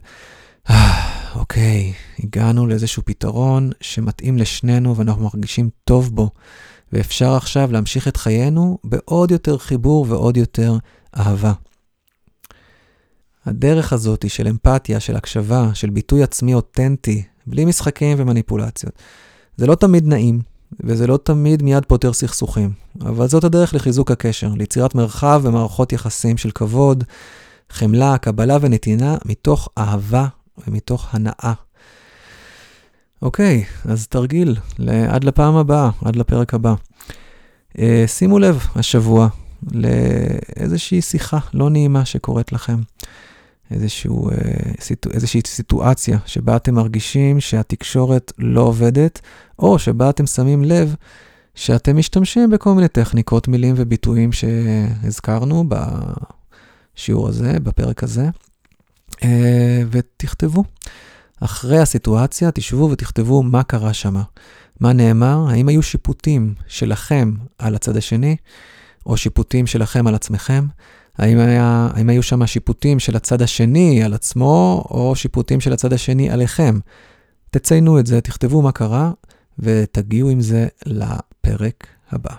אה, 0.70 1.02
אוקיי, 1.36 1.94
הגענו 2.20 2.68
לאיזשהו 2.68 3.04
פתרון 3.06 3.70
שמתאים 3.82 4.38
לשנינו 4.38 4.98
ואנחנו 4.98 5.24
מרגישים 5.24 5.70
טוב 5.84 6.16
בו, 6.16 6.30
ואפשר 6.94 7.36
עכשיו 7.36 7.72
להמשיך 7.72 8.08
את 8.08 8.18
חיינו 8.18 8.78
בעוד 8.84 9.32
יותר 9.32 9.58
חיבור 9.58 10.06
ועוד 10.10 10.38
יותר 10.38 10.78
אהבה. 11.18 11.54
הדרך 13.46 13.94
הזאת 13.94 14.30
של 14.30 14.48
אמפתיה, 14.48 15.00
של 15.00 15.16
הקשבה, 15.16 15.70
של 15.74 15.90
ביטוי 15.90 16.24
עצמי 16.24 16.54
אותנטי, 16.54 17.24
בלי 17.48 17.66
משחקים 17.66 18.18
ומניפולציות. 18.20 18.94
זה 19.58 19.68
לא 19.68 19.76
תמיד 19.76 20.08
נעים, 20.08 20.42
וזה 20.80 21.08
לא 21.08 21.20
תמיד 21.24 21.64
מיד 21.64 21.86
פותר 21.86 22.14
סכסוכים, 22.14 22.72
אבל 23.02 23.28
זאת 23.28 23.44
הדרך 23.44 23.74
לחיזוק 23.74 24.12
הקשר, 24.12 24.50
ליצירת 24.58 24.96
מרחב 24.96 25.42
ומערכות 25.44 25.94
יחסים 25.94 26.38
של 26.38 26.52
כבוד, 26.52 27.04
חמלה, 27.70 28.18
קבלה 28.18 28.58
ונתינה, 28.62 29.18
מתוך 29.26 29.70
אהבה 29.78 30.28
ומתוך 30.68 31.08
הנאה. 31.12 31.54
אוקיי, 33.22 33.64
אז 33.86 34.08
תרגיל, 34.08 34.56
עד 35.10 35.24
לפעם 35.24 35.56
הבאה, 35.56 35.90
עד 36.06 36.16
לפרק 36.16 36.54
הבא. 36.54 36.74
Uh, 37.74 37.82
שימו 38.08 38.40
לב 38.40 38.66
השבוע 38.76 39.28
לאיזושהי 39.72 41.02
שיחה 41.02 41.38
לא 41.54 41.70
נעימה 41.70 42.06
שקורית 42.06 42.52
לכם. 42.52 42.78
איזשהו, 43.72 44.30
uh, 44.30 44.34
סיטו, 44.82 45.10
איזושהי 45.12 45.42
סיטואציה 45.48 46.18
שבה 46.26 46.56
אתם 46.56 46.76
מרגישים 46.76 47.40
שהתקשורת 47.40 48.32
לא 48.38 48.62
עובדת, 48.62 49.22
או 49.60 49.80
שבה 49.80 50.10
אתם 50.10 50.26
שמים 50.26 50.64
לב 50.64 50.96
שאתם 51.56 51.98
משתמשים 51.98 52.50
בכל 52.50 52.74
מיני 52.74 52.88
טכניקות, 52.88 53.48
מילים 53.48 53.76
וביטויים 53.78 54.32
שהזכרנו 54.32 55.66
בשיעור 56.96 57.28
הזה, 57.28 57.60
בפרק 57.64 58.04
הזה, 58.04 58.30
uh, 59.12 59.26
ותכתבו. 59.92 60.64
אחרי 61.40 61.80
הסיטואציה, 61.80 62.52
תשבו 62.52 62.90
ותכתבו 62.92 63.44
מה 63.44 63.64
קרה 63.64 63.94
שם. 63.94 64.16
מה 64.80 64.94
נאמר? 64.94 65.46
האם 65.50 65.68
היו 65.68 65.84
שיפוטים 65.84 66.54
שלכם 66.68 67.34
על 67.58 67.76
הצד 67.76 67.98
השני, 67.98 68.36
או 69.06 69.18
שיפוטים 69.18 69.68
שלכם 69.68 70.08
על 70.08 70.16
עצמכם? 70.16 70.66
האם, 71.20 72.10
היו 72.10 72.24
שם 72.24 72.48
שיפוטים 72.48 73.00
של 73.00 73.16
הצד 73.16 73.42
השני 73.42 74.04
על 74.04 74.14
עצמו, 74.14 74.86
או 74.90 75.16
שיפוטים 75.16 75.62
של 75.62 75.74
הצד 75.74 75.94
השני 75.94 76.30
עליכם? 76.30 76.80
תציינו 77.52 78.00
את 78.00 78.06
זה, 78.06 78.22
תכתבו 78.22 78.62
מה 78.62 78.72
קרה, 78.72 79.12
ותגיעו 79.60 80.30
עם 80.30 80.42
זה 80.42 80.68
לפרק 80.86 81.88
הבא. 82.12 82.36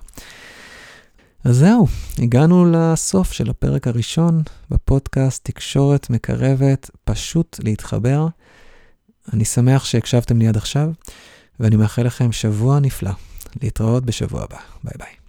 אז 1.45 1.57
זהו, 1.57 1.87
הגענו 2.19 2.73
לסוף 2.73 3.33
של 3.33 3.51
הפרק 3.51 3.87
הראשון 3.87 4.43
בפודקאסט 4.71 5.45
תקשורת 5.45 6.11
מקרבת, 6.11 6.91
פשוט 7.05 7.61
להתחבר. 7.65 8.27
אני 9.33 9.45
שמח 9.45 9.85
שהקשבתם 9.85 10.39
לי 10.39 10.49
עד 10.49 10.57
עכשיו, 10.57 10.91
ואני 11.61 11.77
מאחל 11.77 12.03
לכם 12.03 12.33
שבוע 12.33 12.81
נפלא. 12.81 13.13
להתראות 13.63 14.05
בשבוע 14.05 14.43
הבא. 14.43 14.59
ביי 14.85 14.95
ביי. 14.99 15.20